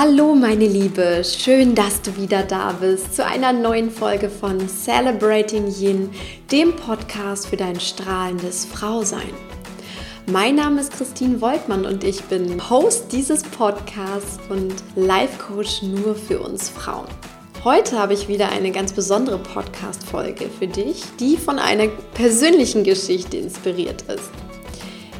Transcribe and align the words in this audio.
Hallo 0.00 0.32
meine 0.32 0.68
Liebe, 0.68 1.24
schön, 1.24 1.74
dass 1.74 2.00
du 2.02 2.16
wieder 2.16 2.44
da 2.44 2.70
bist 2.70 3.16
zu 3.16 3.26
einer 3.26 3.52
neuen 3.52 3.90
Folge 3.90 4.30
von 4.30 4.68
Celebrating 4.68 5.66
Yin, 5.66 6.10
dem 6.52 6.76
Podcast 6.76 7.48
für 7.48 7.56
dein 7.56 7.80
strahlendes 7.80 8.64
Frausein. 8.64 9.32
Mein 10.26 10.54
Name 10.54 10.82
ist 10.82 10.92
Christine 10.92 11.40
Woltmann 11.40 11.84
und 11.84 12.04
ich 12.04 12.22
bin 12.26 12.70
Host 12.70 13.10
dieses 13.10 13.42
Podcasts 13.42 14.38
und 14.48 14.72
Life 14.94 15.36
Coach 15.38 15.82
nur 15.82 16.14
für 16.14 16.38
uns 16.38 16.68
Frauen. 16.68 17.08
Heute 17.64 17.98
habe 17.98 18.14
ich 18.14 18.28
wieder 18.28 18.50
eine 18.50 18.70
ganz 18.70 18.92
besondere 18.92 19.38
Podcast-Folge 19.38 20.48
für 20.60 20.68
dich, 20.68 21.02
die 21.18 21.36
von 21.36 21.58
einer 21.58 21.88
persönlichen 22.14 22.84
Geschichte 22.84 23.38
inspiriert 23.38 24.02
ist. 24.02 24.30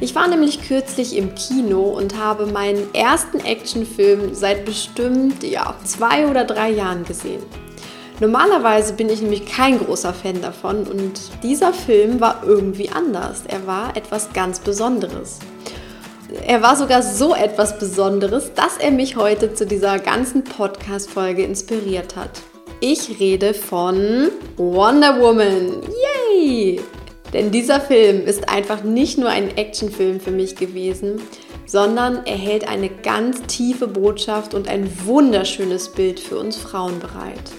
Ich 0.01 0.15
war 0.15 0.27
nämlich 0.29 0.61
kürzlich 0.65 1.17
im 1.17 1.35
Kino 1.35 1.81
und 1.83 2.17
habe 2.17 2.45
meinen 2.45 2.93
ersten 2.93 3.39
Actionfilm 3.41 4.33
seit 4.33 4.63
bestimmt 4.63 5.43
ja, 5.43 5.75
zwei 5.83 6.27
oder 6.27 6.45
drei 6.45 6.69
Jahren 6.69 7.03
gesehen. 7.03 7.43
Normalerweise 8.21 8.93
bin 8.93 9.09
ich 9.09 9.21
nämlich 9.21 9.45
kein 9.45 9.77
großer 9.79 10.13
Fan 10.13 10.41
davon 10.41 10.87
und 10.87 11.19
dieser 11.43 11.73
Film 11.73 12.21
war 12.21 12.43
irgendwie 12.45 12.89
anders. 12.89 13.43
Er 13.47 13.65
war 13.67 13.95
etwas 13.97 14.31
ganz 14.31 14.59
Besonderes. 14.59 15.39
Er 16.45 16.61
war 16.61 16.75
sogar 16.75 17.01
so 17.01 17.33
etwas 17.33 17.77
Besonderes, 17.79 18.53
dass 18.53 18.77
er 18.77 18.91
mich 18.91 19.15
heute 19.17 19.53
zu 19.53 19.65
dieser 19.65 19.99
ganzen 19.99 20.43
Podcast-Folge 20.43 21.43
inspiriert 21.43 22.15
hat. 22.15 22.41
Ich 22.81 23.19
rede 23.19 23.53
von 23.53 24.29
Wonder 24.55 25.19
Woman. 25.19 25.81
Yay! 26.37 26.79
Denn 27.33 27.51
dieser 27.51 27.79
Film 27.79 28.25
ist 28.25 28.49
einfach 28.49 28.83
nicht 28.83 29.17
nur 29.17 29.29
ein 29.29 29.55
Actionfilm 29.57 30.19
für 30.19 30.31
mich 30.31 30.55
gewesen, 30.55 31.21
sondern 31.65 32.25
er 32.25 32.37
hält 32.37 32.67
eine 32.67 32.89
ganz 32.89 33.41
tiefe 33.43 33.87
Botschaft 33.87 34.53
und 34.53 34.67
ein 34.67 34.89
wunderschönes 35.05 35.89
Bild 35.89 36.19
für 36.19 36.39
uns 36.39 36.57
Frauen 36.57 36.99
bereit. 36.99 37.51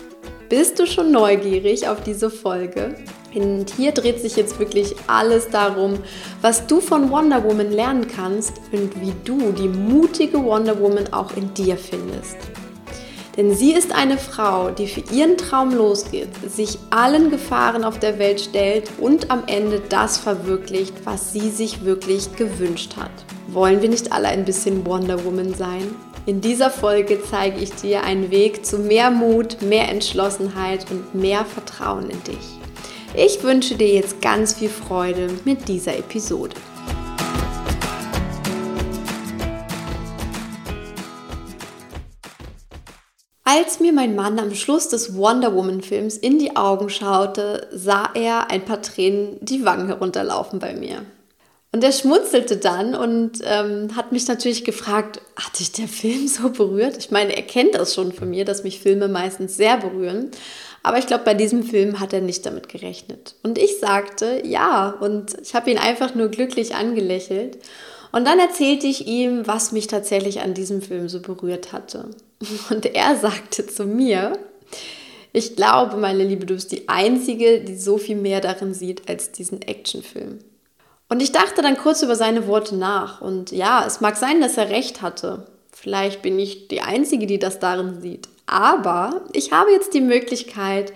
Bist 0.49 0.81
du 0.81 0.87
schon 0.87 1.12
neugierig 1.12 1.87
auf 1.87 2.03
diese 2.03 2.29
Folge? 2.29 2.97
Und 3.33 3.71
hier 3.71 3.93
dreht 3.93 4.21
sich 4.21 4.35
jetzt 4.35 4.59
wirklich 4.59 4.97
alles 5.07 5.49
darum, 5.49 6.01
was 6.43 6.67
du 6.67 6.81
von 6.81 7.11
Wonder 7.11 7.45
Woman 7.45 7.71
lernen 7.71 8.09
kannst 8.09 8.55
und 8.73 9.01
wie 9.01 9.12
du 9.25 9.53
die 9.53 9.69
mutige 9.69 10.43
Wonder 10.43 10.81
Woman 10.81 11.12
auch 11.12 11.37
in 11.37 11.55
dir 11.55 11.77
findest. 11.77 12.37
Denn 13.36 13.55
sie 13.55 13.73
ist 13.73 13.95
eine 13.95 14.19
Frau, 14.19 14.70
die 14.70 14.89
für 14.89 15.03
ihren 15.12 15.36
Traum 15.36 15.75
losgeht, 15.75 16.28
sich 16.48 16.78
allen 16.91 17.31
Gefahren 17.31 17.84
auf 17.84 17.98
der 17.98 18.19
Welt 18.19 18.41
stellt 18.41 18.91
und 18.98 19.31
am 19.31 19.45
Ende 19.47 19.81
das 19.89 20.19
verwirklicht, 20.19 20.95
was 21.05 21.33
sie 21.33 21.50
sich 21.50 21.84
wirklich 21.84 22.34
gewünscht 22.37 22.97
hat. 22.97 23.12
Wollen 23.48 23.83
wir 23.83 23.89
nicht 23.89 24.12
alle 24.12 24.28
ein 24.28 24.45
bisschen 24.45 24.84
Wonder 24.84 25.25
Woman 25.25 25.55
sein? 25.55 25.95
In 26.27 26.41
dieser 26.41 26.70
Folge 26.70 27.20
zeige 27.28 27.61
ich 27.61 27.72
dir 27.72 28.05
einen 28.05 28.31
Weg 28.31 28.67
zu 28.67 28.78
mehr 28.78 29.11
Mut, 29.11 29.62
mehr 29.62 29.89
Entschlossenheit 29.89 30.87
und 30.91 31.15
mehr 31.15 31.44
Vertrauen 31.44 32.11
in 32.11 32.22
dich. 32.25 32.61
Ich 33.15 33.42
wünsche 33.42 33.75
dir 33.75 33.89
jetzt 33.89 34.20
ganz 34.20 34.55
viel 34.55 34.69
Freude 34.69 35.28
mit 35.44 35.67
dieser 35.67 35.97
Episode. 35.97 36.55
Als 43.53 43.81
mir 43.81 43.93
mein 43.93 44.15
Mann 44.15 44.39
am 44.39 44.55
Schluss 44.55 44.91
des 44.91 45.17
Wonder 45.17 45.56
Woman 45.56 45.83
Films 45.83 46.17
in 46.17 46.39
die 46.39 46.55
Augen 46.55 46.89
schaute, 46.89 47.67
sah 47.73 48.09
er 48.15 48.48
ein 48.48 48.65
paar 48.65 48.81
Tränen 48.81 49.39
die 49.41 49.65
Wangen 49.65 49.89
herunterlaufen 49.89 50.61
bei 50.61 50.73
mir. 50.73 51.05
Und 51.73 51.83
er 51.83 51.91
schmunzelte 51.91 52.59
dann 52.59 52.95
und 52.95 53.41
ähm, 53.43 53.97
hat 53.97 54.12
mich 54.12 54.28
natürlich 54.28 54.62
gefragt, 54.62 55.21
hat 55.34 55.59
dich 55.59 55.73
der 55.73 55.89
Film 55.89 56.28
so 56.28 56.51
berührt? 56.51 56.97
Ich 56.98 57.11
meine, 57.11 57.37
er 57.37 57.43
kennt 57.43 57.75
das 57.75 57.93
schon 57.93 58.12
von 58.12 58.31
mir, 58.31 58.45
dass 58.45 58.62
mich 58.62 58.78
Filme 58.78 59.09
meistens 59.09 59.56
sehr 59.56 59.78
berühren. 59.78 60.31
Aber 60.84 60.99
ich 60.99 61.09
glaube, 61.09 61.25
bei 61.25 61.34
diesem 61.34 61.65
Film 61.65 61.99
hat 61.99 62.12
er 62.12 62.21
nicht 62.21 62.47
damit 62.47 62.69
gerechnet. 62.69 63.34
Und 63.43 63.59
ich 63.59 63.81
sagte, 63.81 64.43
ja, 64.47 64.91
und 65.00 65.37
ich 65.43 65.56
habe 65.56 65.72
ihn 65.72 65.78
einfach 65.78 66.15
nur 66.15 66.28
glücklich 66.28 66.77
angelächelt. 66.77 67.59
Und 68.12 68.28
dann 68.28 68.38
erzählte 68.38 68.87
ich 68.87 69.09
ihm, 69.09 69.49
was 69.49 69.72
mich 69.72 69.88
tatsächlich 69.88 70.41
an 70.41 70.55
diesem 70.55 70.82
Film 70.82 71.09
so 71.09 71.21
berührt 71.21 71.72
hatte. 71.72 72.11
Und 72.71 72.87
er 72.87 73.17
sagte 73.17 73.67
zu 73.67 73.84
mir, 73.84 74.39
ich 75.33 75.56
glaube, 75.56 75.97
meine 75.97 76.25
Liebe, 76.25 76.47
du 76.47 76.55
bist 76.55 76.73
die 76.73 76.89
Einzige, 76.89 77.61
die 77.61 77.77
so 77.77 77.99
viel 77.99 78.17
mehr 78.17 78.41
darin 78.41 78.75
sieht 78.75 79.09
als 79.09 79.31
diesen 79.31 79.62
Actionfilm. 79.62 80.39
Und 81.09 81.23
ich 81.23 81.33
dachte 81.33 81.62
dann 81.62 81.77
kurz 81.77 82.03
über 82.03 82.17
seine 82.17 82.47
Worte 82.47 82.77
nach. 82.77 83.21
Und 83.21 83.50
ja, 83.53 83.84
es 83.87 84.00
mag 84.00 84.17
sein, 84.17 84.41
dass 84.41 84.56
er 84.56 84.71
recht 84.71 85.03
hatte. 85.03 85.47
Vielleicht 85.73 86.23
bin 86.23 86.39
ich 86.39 86.69
die 86.69 86.83
Einzige, 86.83 87.27
die 87.27 87.39
das 87.39 87.59
darin 87.59 88.00
sieht. 88.00 88.29
Aber 88.47 89.23
ich 89.33 89.53
habe 89.53 89.71
jetzt 89.71 89.95
die 89.95 90.00
Möglichkeit, 90.00 90.93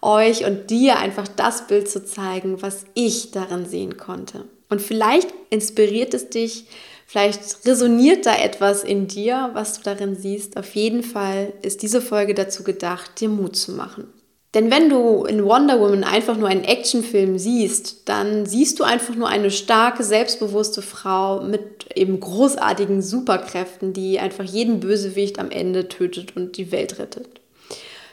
euch 0.00 0.44
und 0.44 0.70
dir 0.70 0.98
einfach 0.98 1.26
das 1.26 1.66
Bild 1.66 1.88
zu 1.88 2.04
zeigen, 2.04 2.62
was 2.62 2.84
ich 2.94 3.30
darin 3.30 3.66
sehen 3.66 3.96
konnte. 3.96 4.44
Und 4.68 4.80
vielleicht 4.80 5.32
inspiriert 5.50 6.14
es 6.14 6.28
dich, 6.28 6.66
vielleicht 7.08 7.66
resoniert 7.66 8.26
da 8.26 8.36
etwas 8.36 8.84
in 8.84 9.08
dir, 9.08 9.50
was 9.54 9.78
du 9.78 9.82
darin 9.82 10.14
siehst. 10.14 10.56
Auf 10.58 10.74
jeden 10.74 11.02
Fall 11.02 11.54
ist 11.62 11.82
diese 11.82 12.02
Folge 12.02 12.34
dazu 12.34 12.62
gedacht, 12.62 13.20
dir 13.20 13.30
Mut 13.30 13.56
zu 13.56 13.72
machen. 13.72 14.12
Denn 14.54 14.70
wenn 14.70 14.88
du 14.88 15.24
in 15.24 15.44
Wonder 15.44 15.80
Woman 15.80 16.04
einfach 16.04 16.36
nur 16.36 16.48
einen 16.48 16.64
Actionfilm 16.64 17.38
siehst, 17.38 18.08
dann 18.08 18.46
siehst 18.46 18.78
du 18.78 18.84
einfach 18.84 19.14
nur 19.14 19.28
eine 19.28 19.50
starke, 19.50 20.04
selbstbewusste 20.04 20.80
Frau 20.80 21.42
mit 21.42 21.86
eben 21.94 22.20
großartigen 22.20 23.02
Superkräften, 23.02 23.92
die 23.92 24.18
einfach 24.18 24.44
jeden 24.44 24.80
Bösewicht 24.80 25.38
am 25.38 25.50
Ende 25.50 25.88
tötet 25.88 26.36
und 26.36 26.56
die 26.56 26.72
Welt 26.72 26.98
rettet. 26.98 27.40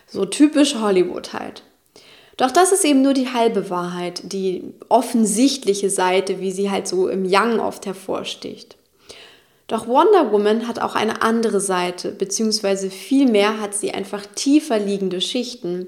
So 0.07 0.25
typisch 0.25 0.75
Hollywood 0.75 1.33
halt. 1.33 1.63
Doch 2.38 2.51
das 2.51 2.73
ist 2.73 2.83
eben 2.83 3.01
nur 3.01 3.13
die 3.13 3.29
halbe 3.29 3.69
Wahrheit, 3.69 4.22
die 4.33 4.73
offensichtliche 4.89 5.89
Seite, 5.89 6.41
wie 6.41 6.51
sie 6.51 6.69
halt 6.69 6.88
so 6.88 7.07
im 7.07 7.25
Young 7.25 7.59
oft 7.59 7.85
hervorsticht. 7.85 8.75
Doch 9.67 9.87
Wonder 9.87 10.31
Woman 10.31 10.67
hat 10.67 10.79
auch 10.79 10.95
eine 10.95 11.21
andere 11.23 11.59
Seite, 11.59 12.11
beziehungsweise 12.11 12.91
vielmehr 12.91 13.59
hat 13.59 13.73
sie 13.73 13.91
einfach 13.91 14.25
tiefer 14.25 14.77
liegende 14.77 15.21
Schichten, 15.21 15.87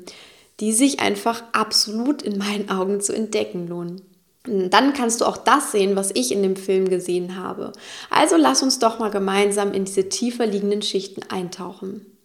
die 0.59 0.73
sich 0.73 0.99
einfach 0.99 1.43
absolut 1.51 2.23
in 2.23 2.39
meinen 2.39 2.69
Augen 2.69 3.01
zu 3.01 3.13
entdecken 3.13 3.67
lohnen. 3.67 4.01
Dann 4.45 4.93
kannst 4.93 5.21
du 5.21 5.25
auch 5.25 5.38
das 5.38 5.71
sehen, 5.73 5.95
was 5.95 6.11
ich 6.13 6.31
in 6.31 6.41
dem 6.41 6.55
Film 6.55 6.89
gesehen 6.89 7.38
habe. 7.38 7.73
Also 8.09 8.38
lass 8.38 8.63
uns 8.63 8.79
doch 8.79 8.97
mal 8.97 9.11
gemeinsam 9.11 9.73
in 9.73 9.85
diese 9.85 10.09
tiefer 10.09 10.45
liegenden 10.47 10.81
Schichten 10.81 11.21
eintauchen. 11.29 12.16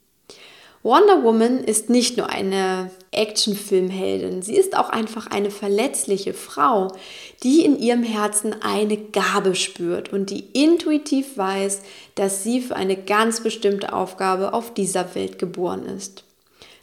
Wonder 0.84 1.22
Woman 1.22 1.62
ist 1.62 1.90
nicht 1.90 2.16
nur 2.16 2.28
eine 2.28 2.90
Actionfilmheldin, 3.12 4.42
sie 4.42 4.56
ist 4.56 4.76
auch 4.76 4.88
einfach 4.88 5.28
eine 5.28 5.52
verletzliche 5.52 6.34
Frau, 6.34 6.88
die 7.44 7.64
in 7.64 7.78
ihrem 7.78 8.02
Herzen 8.02 8.56
eine 8.62 8.96
Gabe 8.96 9.54
spürt 9.54 10.12
und 10.12 10.30
die 10.30 10.40
intuitiv 10.40 11.36
weiß, 11.36 11.82
dass 12.16 12.42
sie 12.42 12.60
für 12.60 12.74
eine 12.74 12.96
ganz 12.96 13.42
bestimmte 13.42 13.92
Aufgabe 13.92 14.54
auf 14.54 14.74
dieser 14.74 15.14
Welt 15.14 15.38
geboren 15.38 15.86
ist. 15.86 16.24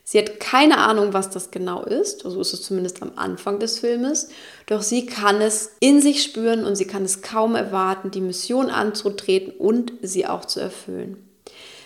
Sie 0.06 0.18
hat 0.18 0.40
keine 0.40 0.78
Ahnung, 0.78 1.12
was 1.12 1.30
das 1.30 1.52
genau 1.52 1.84
ist, 1.84 2.22
so 2.22 2.40
ist 2.40 2.54
es 2.54 2.64
zumindest 2.64 3.02
am 3.02 3.12
Anfang 3.18 3.60
des 3.60 3.80
Filmes, 3.80 4.30
doch 4.68 4.81
sie 4.81 5.08
kann 5.08 5.42
es 5.42 5.72
in 5.81 6.02
sich 6.02 6.24
spüren 6.24 6.64
und 6.64 6.78
sie 6.78 6.88
kann 6.88 7.04
es 7.04 7.22
kaum 7.22 7.54
erwarten, 7.54 8.12
die 8.12 8.22
Mission 8.22 8.70
anzutreten 8.70 9.52
und 9.58 9.92
sie 10.02 10.26
auch 10.26 10.46
zu 10.46 10.62
erfüllen. 10.62 11.29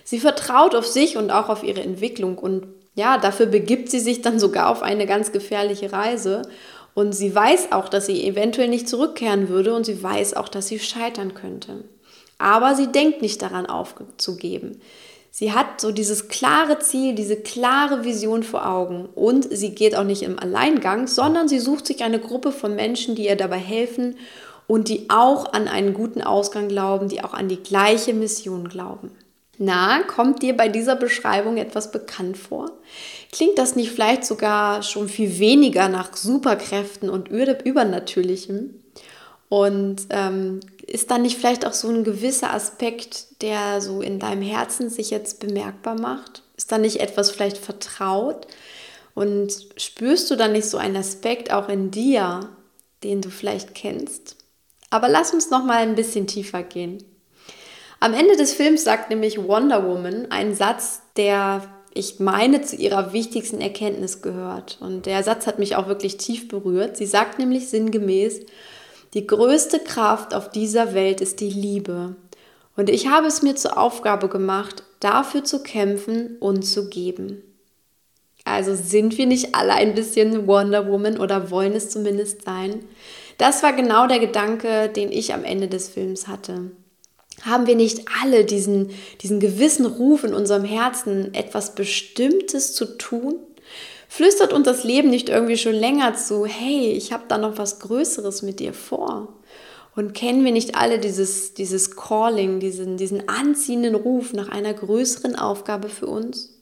Sie 0.03 0.19
vertraut 0.19 0.75
auf 0.75 0.86
sich 0.86 1.18
und 1.18 1.31
auch 1.31 1.50
auf 1.50 1.64
ihre 1.64 1.81
Entwicklung 1.81 2.38
und 2.38 2.68
ja, 2.96 3.18
dafür 3.18 3.47
begibt 3.47 3.90
sie 3.90 4.00
sich 4.00 4.22
dann 4.22 4.40
sogar 4.40 4.69
auf 4.69 4.84
eine 4.84 5.08
ganz 5.08 5.31
gefährliche 5.31 5.91
Reise. 5.91 6.44
Und 6.94 7.14
sie 7.14 7.34
weiß 7.34 7.72
auch, 7.72 7.90
dass 7.90 8.06
sie 8.06 8.24
eventuell 8.24 8.68
nicht 8.68 8.88
zurückkehren 8.88 9.50
würde 9.50 9.74
und 9.74 9.86
sie 9.86 10.02
weiß 10.02 10.36
auch, 10.36 10.47
dass 10.47 10.68
sie 10.68 10.80
scheitern 10.80 11.34
könnte. 11.34 11.86
Aber 12.38 12.75
sie 12.75 12.92
denkt 12.92 13.22
nicht 13.22 13.42
daran 13.42 13.66
aufzugeben. 13.66 14.80
Sie 15.31 15.54
hat 15.54 15.81
so 15.81 15.92
dieses 15.92 16.27
klare 16.27 16.77
Ziel, 16.77 17.16
diese 17.16 17.38
klare 17.38 18.04
Vision 18.04 18.44
vor 18.44 18.69
Augen 18.69 19.10
und 19.16 19.48
sie 19.50 19.74
geht 19.74 19.95
auch 19.95 20.04
nicht 20.04 20.22
im 20.22 20.38
Alleingang, 20.38 21.07
sondern 21.07 21.48
sie 21.48 21.57
sucht 21.57 21.88
sich 21.88 22.04
eine 22.04 22.19
Gruppe 22.19 22.51
von 22.51 22.75
Menschen, 22.75 23.16
die 23.16 23.25
ihr 23.25 23.36
dabei 23.36 23.57
helfen 23.57 24.18
und 24.68 24.89
die 24.89 25.10
auch 25.10 25.51
an 25.54 25.68
einen 25.68 25.95
guten 25.95 26.22
Ausgang 26.22 26.68
glauben, 26.68 27.10
die 27.10 27.24
auch 27.24 27.33
an 27.33 27.48
die 27.48 27.63
gleiche 27.63 28.13
Mission 28.13 28.69
glauben. 28.69 29.10
Na, 29.65 30.04
kommt 30.04 30.42
dir 30.42 30.57
bei 30.57 30.68
dieser 30.68 30.98
Beschreibung 30.98 31.56
etwas 31.56 31.94
bekannt 31.94 32.36
vor? 32.36 32.69
Klingt 33.31 33.57
das 33.57 33.77
nicht 33.77 33.92
vielleicht 33.92 34.25
sogar 34.25 34.83
schon 34.83 35.07
viel 35.07 35.39
weniger 35.39 35.88
nach 35.88 36.18
Superkräften 36.18 37.10
und 37.10 37.30
Übernatürlichem? 37.30 38.83
Und 39.48 40.07
ähm, 40.10 40.60
ist 40.86 41.10
da 41.12 41.18
nicht 41.18 41.38
vielleicht 41.38 41.65
auch 41.65 41.71
so 41.71 41.88
ein 41.88 42.04
gewisser 42.04 42.54
Aspekt, 42.54 43.42
der 43.42 43.80
so 43.80 44.01
in 44.01 44.19
deinem 44.19 44.42
Herzen 44.42 44.89
sich 44.89 45.12
jetzt 45.12 45.39
bemerkbar 45.39 45.98
macht? 45.98 46.44
Ist 46.57 46.74
da 46.74 46.77
nicht 46.77 47.00
etwas 47.00 47.31
vielleicht 47.31 47.57
vertraut? 47.57 48.48
Und 49.15 49.54
spürst 49.77 50.30
du 50.30 50.36
da 50.36 50.50
nicht 50.50 50.68
so 50.68 50.77
einen 50.77 50.98
Aspekt 50.98 51.54
auch 51.54 51.69
in 51.69 51.89
dir, 51.89 52.50
den 53.01 53.21
du 53.21 53.30
vielleicht 53.30 53.75
kennst? 53.75 54.36
Aber 54.89 55.07
lass 55.07 55.33
uns 55.33 55.51
noch 55.51 55.63
mal 55.63 55.83
ein 55.83 55.95
bisschen 55.95 56.27
tiefer 56.27 56.63
gehen. 56.63 57.12
Am 58.03 58.13
Ende 58.13 58.35
des 58.35 58.53
Films 58.53 58.83
sagt 58.83 59.09
nämlich 59.09 59.41
Wonder 59.47 59.88
Woman 59.88 60.29
einen 60.29 60.55
Satz, 60.55 61.03
der 61.15 61.61
ich 61.94 62.19
meine 62.19 62.61
zu 62.61 62.75
ihrer 62.75 63.13
wichtigsten 63.13 63.61
Erkenntnis 63.61 64.21
gehört. 64.21 64.77
Und 64.81 65.05
der 65.05 65.23
Satz 65.23 65.47
hat 65.47 65.57
mich 65.57 65.77
auch 65.77 65.88
wirklich 65.88 66.17
tief 66.17 66.50
berührt. 66.50 66.97
Sie 66.97 67.05
sagt 67.05 67.39
nämlich 67.39 67.69
sinngemäß, 67.69 68.41
die 69.13 69.25
größte 69.25 69.79
Kraft 69.79 70.33
auf 70.33 70.50
dieser 70.50 70.94
Welt 70.94 71.21
ist 71.21 71.39
die 71.39 71.50
Liebe. 71.50 72.17
Und 72.75 72.89
ich 72.89 73.07
habe 73.07 73.27
es 73.27 73.41
mir 73.41 73.55
zur 73.55 73.77
Aufgabe 73.77 74.27
gemacht, 74.27 74.83
dafür 75.00 75.45
zu 75.45 75.63
kämpfen 75.63 76.35
und 76.41 76.63
zu 76.63 76.89
geben. 76.89 77.41
Also 78.44 78.75
sind 78.75 79.17
wir 79.17 79.27
nicht 79.27 79.55
alle 79.55 79.75
ein 79.75 79.95
bisschen 79.95 80.45
Wonder 80.45 80.91
Woman 80.91 81.17
oder 81.17 81.51
wollen 81.51 81.71
es 81.71 81.89
zumindest 81.89 82.44
sein? 82.44 82.83
Das 83.38 83.63
war 83.63 83.71
genau 83.71 84.07
der 84.07 84.19
Gedanke, 84.19 84.89
den 84.89 85.09
ich 85.09 85.33
am 85.33 85.45
Ende 85.45 85.69
des 85.69 85.88
Films 85.88 86.27
hatte. 86.27 86.71
Haben 87.45 87.68
wir 87.68 87.75
nicht 87.75 88.06
alle 88.22 88.45
diesen, 88.45 88.92
diesen 89.22 89.42
gewissen 89.42 89.86
Ruf 89.86 90.24
in 90.24 90.34
unserem 90.34 90.63
Herzen, 90.63 91.34
etwas 91.34 91.75
Bestimmtes 91.75 92.74
zu 92.74 92.98
tun? 92.98 93.36
Flüstert 94.07 94.54
uns 94.54 94.66
das 94.66 94.84
Leben 94.84 95.10
nicht 95.10 95.28
irgendwie 95.28 95.57
schon 95.57 95.74
länger 95.74 96.16
zu, 96.16 96.45
hey, 96.45 96.92
ich 96.92 97.12
habe 97.12 97.24
da 97.28 97.38
noch 97.38 97.57
was 97.57 97.80
Größeres 97.80 98.44
mit 98.44 98.60
dir 98.60 98.74
vor? 98.74 99.34
Und 99.95 100.13
kennen 100.13 100.45
wir 100.45 100.54
nicht 100.54 100.75
alle 100.75 101.00
dieses, 101.00 101.54
dieses 101.54 101.95
Calling, 101.95 102.60
diesen, 102.60 102.95
diesen 102.95 103.28
anziehenden 103.28 103.96
Ruf 103.96 104.31
nach 104.31 104.50
einer 104.50 104.74
größeren 104.74 105.36
Aufgabe 105.36 105.89
für 105.89 106.07
uns? 106.07 106.57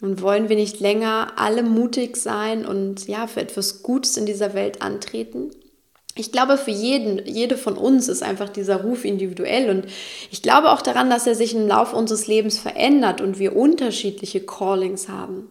Und 0.00 0.22
wollen 0.22 0.48
wir 0.48 0.56
nicht 0.56 0.80
länger 0.80 1.32
alle 1.36 1.62
mutig 1.62 2.16
sein 2.16 2.64
und 2.64 3.06
ja, 3.06 3.26
für 3.26 3.40
etwas 3.40 3.82
Gutes 3.82 4.16
in 4.16 4.24
dieser 4.24 4.54
Welt 4.54 4.80
antreten? 4.80 5.50
Ich 6.18 6.32
glaube, 6.32 6.56
für 6.56 6.70
jeden, 6.70 7.24
jede 7.26 7.56
von 7.58 7.76
uns 7.76 8.08
ist 8.08 8.22
einfach 8.22 8.48
dieser 8.48 8.82
Ruf 8.82 9.04
individuell 9.04 9.68
und 9.70 9.86
ich 10.30 10.42
glaube 10.42 10.70
auch 10.70 10.80
daran, 10.80 11.10
dass 11.10 11.26
er 11.26 11.34
sich 11.34 11.54
im 11.54 11.68
Laufe 11.68 11.94
unseres 11.94 12.26
Lebens 12.26 12.58
verändert 12.58 13.20
und 13.20 13.38
wir 13.38 13.54
unterschiedliche 13.54 14.40
Callings 14.40 15.08
haben. 15.08 15.48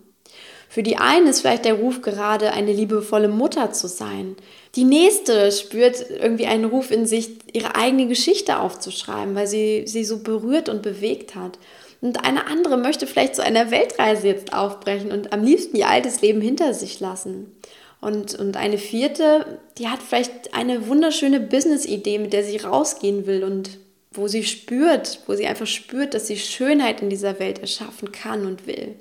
Für 0.67 0.83
die 0.83 0.97
einen 0.97 1.27
ist 1.27 1.41
vielleicht 1.41 1.65
der 1.65 1.75
Ruf 1.75 2.01
gerade 2.01 2.51
eine 2.51 2.73
liebevolle 2.73 3.27
Mutter 3.27 3.71
zu 3.71 3.87
sein. 3.87 4.35
Die 4.75 4.83
nächste 4.83 5.51
spürt 5.51 6.03
irgendwie 6.09 6.47
einen 6.47 6.65
Ruf 6.65 6.91
in 6.91 7.05
sich, 7.05 7.29
ihre 7.53 7.75
eigene 7.75 8.07
Geschichte 8.07 8.59
aufzuschreiben, 8.59 9.35
weil 9.35 9.47
sie 9.47 9.83
sie 9.85 10.03
so 10.03 10.23
berührt 10.23 10.67
und 10.67 10.81
bewegt 10.81 11.35
hat. 11.35 11.59
Und 12.01 12.25
eine 12.25 12.47
andere 12.47 12.77
möchte 12.77 13.07
vielleicht 13.07 13.35
zu 13.35 13.43
einer 13.43 13.71
Weltreise 13.71 14.27
jetzt 14.27 14.53
aufbrechen 14.53 15.11
und 15.11 15.31
am 15.31 15.43
liebsten 15.43 15.77
ihr 15.77 15.87
altes 15.87 16.21
Leben 16.21 16.41
hinter 16.41 16.73
sich 16.73 16.99
lassen. 16.99 17.55
Und, 18.05 18.35
und 18.35 18.55
eine 18.55 18.77
vierte, 18.77 19.59
die 19.79 19.87
hat 19.87 20.03
vielleicht 20.03 20.53
eine 20.53 20.87
wunderschöne 20.87 21.39
Business-Idee, 21.39 22.19
mit 22.19 22.33
der 22.33 22.43
sie 22.43 22.57
rausgehen 22.57 23.25
will 23.25 23.43
und 23.43 23.79
wo 24.11 24.27
sie 24.27 24.43
spürt, 24.43 25.21
wo 25.25 25.33
sie 25.33 25.47
einfach 25.47 25.65
spürt, 25.65 26.13
dass 26.13 26.27
sie 26.27 26.37
Schönheit 26.37 27.01
in 27.01 27.09
dieser 27.09 27.39
Welt 27.39 27.57
erschaffen 27.57 28.11
kann 28.11 28.45
und 28.45 28.67
will. 28.67 28.93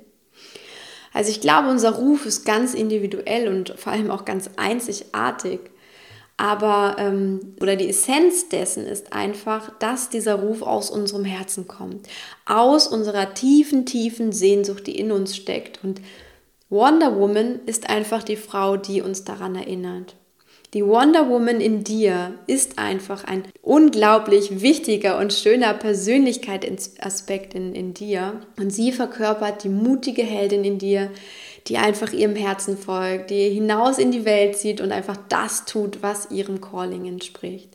Also 1.13 1.29
ich 1.29 1.39
glaube, 1.39 1.69
unser 1.69 1.91
Ruf 1.91 2.25
ist 2.25 2.45
ganz 2.45 2.73
individuell 2.73 3.47
und 3.47 3.75
vor 3.77 3.93
allem 3.93 4.09
auch 4.09 4.25
ganz 4.25 4.49
einzigartig. 4.55 5.59
Aber, 6.37 6.95
ähm, 6.97 7.55
oder 7.61 7.75
die 7.75 7.89
Essenz 7.89 8.49
dessen 8.49 8.87
ist 8.87 9.13
einfach, 9.13 9.77
dass 9.77 10.09
dieser 10.09 10.33
Ruf 10.33 10.63
aus 10.63 10.89
unserem 10.89 11.25
Herzen 11.25 11.67
kommt. 11.67 12.07
Aus 12.47 12.87
unserer 12.87 13.35
tiefen, 13.35 13.85
tiefen 13.85 14.31
Sehnsucht, 14.31 14.87
die 14.87 14.97
in 14.97 15.11
uns 15.11 15.35
steckt. 15.35 15.83
Und 15.83 16.01
Wonder 16.69 17.15
Woman 17.15 17.59
ist 17.67 17.89
einfach 17.89 18.23
die 18.23 18.37
Frau, 18.37 18.75
die 18.75 19.01
uns 19.01 19.23
daran 19.23 19.55
erinnert. 19.55 20.15
Die 20.73 20.85
Wonder 20.85 21.29
Woman 21.29 21.61
in 21.61 21.83
dir 21.83 22.33
ist 22.47 22.79
einfach 22.79 23.23
ein 23.23 23.43
unglaublich 23.61 24.61
wichtiger 24.61 25.19
und 25.19 25.31
schöner 25.31 25.73
Persönlichkeitsaspekt 25.73 27.53
in, 27.53 27.75
in 27.75 27.93
dir. 27.93 28.41
Und 28.59 28.71
sie 28.71 28.91
verkörpert 28.91 29.63
die 29.63 29.69
mutige 29.69 30.23
Heldin 30.23 30.63
in 30.63 30.79
dir, 30.79 31.11
die 31.67 31.77
einfach 31.77 32.11
ihrem 32.11 32.35
Herzen 32.35 32.77
folgt, 32.77 33.29
die 33.29 33.49
hinaus 33.51 33.99
in 33.99 34.11
die 34.11 34.25
Welt 34.25 34.57
zieht 34.57 34.81
und 34.81 34.91
einfach 34.91 35.17
das 35.29 35.65
tut, 35.65 36.01
was 36.01 36.31
ihrem 36.31 36.61
Calling 36.61 37.05
entspricht. 37.05 37.69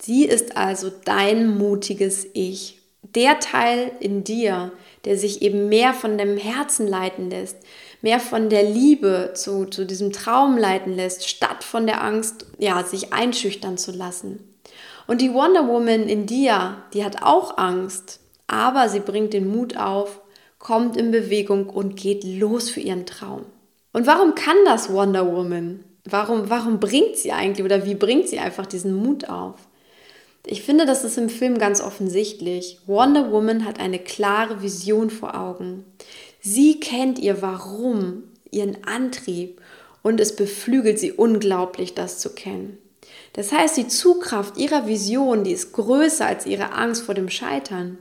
Sie 0.00 0.24
ist 0.24 0.56
also 0.56 0.90
dein 1.04 1.56
mutiges 1.58 2.26
Ich. 2.32 2.78
Der 3.14 3.40
Teil 3.40 3.92
in 4.00 4.24
dir, 4.24 4.72
der 5.04 5.16
sich 5.16 5.42
eben 5.42 5.68
mehr 5.68 5.92
von 5.92 6.18
deinem 6.18 6.38
Herzen 6.38 6.88
leiten 6.88 7.30
lässt, 7.30 7.56
mehr 8.02 8.20
von 8.20 8.50
der 8.50 8.64
Liebe 8.64 9.30
zu, 9.34 9.64
zu 9.66 9.86
diesem 9.86 10.12
Traum 10.12 10.58
leiten 10.58 10.94
lässt, 10.94 11.28
statt 11.28 11.64
von 11.64 11.86
der 11.86 12.02
Angst, 12.04 12.46
ja, 12.58 12.84
sich 12.84 13.12
einschüchtern 13.12 13.78
zu 13.78 13.92
lassen. 13.92 14.40
Und 15.06 15.20
die 15.20 15.32
Wonder 15.32 15.66
Woman 15.66 16.08
in 16.08 16.26
dir, 16.26 16.76
die 16.92 17.04
hat 17.04 17.22
auch 17.22 17.58
Angst, 17.58 18.20
aber 18.46 18.88
sie 18.88 19.00
bringt 19.00 19.32
den 19.32 19.50
Mut 19.50 19.76
auf, 19.76 20.20
kommt 20.58 20.96
in 20.96 21.10
Bewegung 21.10 21.68
und 21.70 21.96
geht 21.96 22.24
los 22.24 22.70
für 22.70 22.80
ihren 22.80 23.06
Traum. 23.06 23.46
Und 23.92 24.06
warum 24.06 24.34
kann 24.34 24.56
das 24.64 24.92
Wonder 24.92 25.26
Woman? 25.34 25.84
Warum, 26.04 26.50
warum 26.50 26.80
bringt 26.80 27.16
sie 27.16 27.32
eigentlich 27.32 27.64
oder 27.64 27.84
wie 27.84 27.94
bringt 27.94 28.28
sie 28.28 28.38
einfach 28.38 28.66
diesen 28.66 28.94
Mut 28.94 29.28
auf? 29.28 29.54
Ich 30.44 30.62
finde, 30.62 30.86
das 30.86 31.04
ist 31.04 31.18
im 31.18 31.28
Film 31.28 31.58
ganz 31.58 31.80
offensichtlich. 31.80 32.80
Wonder 32.86 33.30
Woman 33.30 33.64
hat 33.64 33.78
eine 33.78 34.00
klare 34.00 34.60
Vision 34.62 35.10
vor 35.10 35.38
Augen. 35.38 35.84
Sie 36.44 36.80
kennt 36.80 37.20
ihr 37.20 37.40
Warum, 37.40 38.24
ihren 38.50 38.84
Antrieb 38.84 39.60
und 40.02 40.20
es 40.20 40.34
beflügelt 40.34 40.98
sie 40.98 41.12
unglaublich, 41.12 41.94
das 41.94 42.18
zu 42.18 42.30
kennen. 42.30 42.78
Das 43.32 43.52
heißt, 43.52 43.76
die 43.76 43.86
Zugkraft 43.86 44.58
ihrer 44.58 44.88
Vision, 44.88 45.44
die 45.44 45.52
ist 45.52 45.72
größer 45.72 46.26
als 46.26 46.44
ihre 46.44 46.72
Angst 46.72 47.02
vor 47.02 47.14
dem 47.14 47.28
Scheitern. 47.28 47.96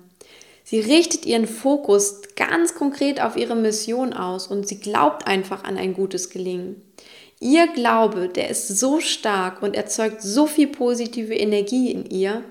Sie 0.64 0.80
richtet 0.80 1.28
ihren 1.28 1.48
Fokus 1.48 2.22
ganz 2.36 2.74
konkret 2.74 3.22
auf 3.22 3.38
ihre 3.38 3.56
Mission 3.56 4.14
aus 4.14 4.48
und 4.48 4.68
sie 4.68 4.80
glaubt 4.80 5.28
einfach 5.28 5.64
an 5.64 5.78
ein 5.78 5.94
gutes 5.94 6.32
Gelingen. 6.32 6.82
Ihr 7.40 7.68
Glaube, 7.68 8.28
der 8.28 8.50
ist 8.50 8.68
so 8.68 9.00
stark 9.02 9.62
und 9.62 9.76
erzeugt 9.76 10.24
so 10.24 10.48
viel 10.48 10.68
positive 10.68 11.36
Energie 11.36 11.92
in 11.92 12.10
ihr, 12.10 12.44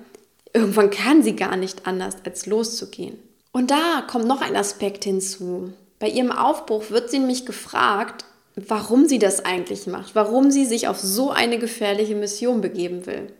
irgendwann 0.53 0.89
kann 0.89 1.21
sie 1.21 1.35
gar 1.35 1.57
nicht 1.57 1.85
anders, 1.85 2.15
als 2.23 2.45
loszugehen. 2.45 3.17
Und 3.51 3.71
da 3.71 4.05
kommt 4.09 4.27
noch 4.27 4.41
ein 4.41 4.55
Aspekt 4.55 5.03
hinzu. 5.03 5.73
Bei 6.01 6.09
ihrem 6.09 6.31
Aufbruch 6.31 6.89
wird 6.89 7.11
sie 7.11 7.19
nämlich 7.19 7.45
gefragt, 7.45 8.25
warum 8.55 9.07
sie 9.07 9.19
das 9.19 9.45
eigentlich 9.45 9.85
macht, 9.85 10.15
warum 10.15 10.49
sie 10.49 10.65
sich 10.65 10.87
auf 10.87 10.99
so 10.99 11.29
eine 11.29 11.59
gefährliche 11.59 12.15
Mission 12.15 12.59
begeben 12.59 13.05
will. 13.05 13.31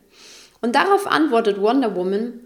Und 0.60 0.76
darauf 0.76 1.08
antwortet 1.08 1.60
Wonder 1.60 1.96
Woman, 1.96 2.40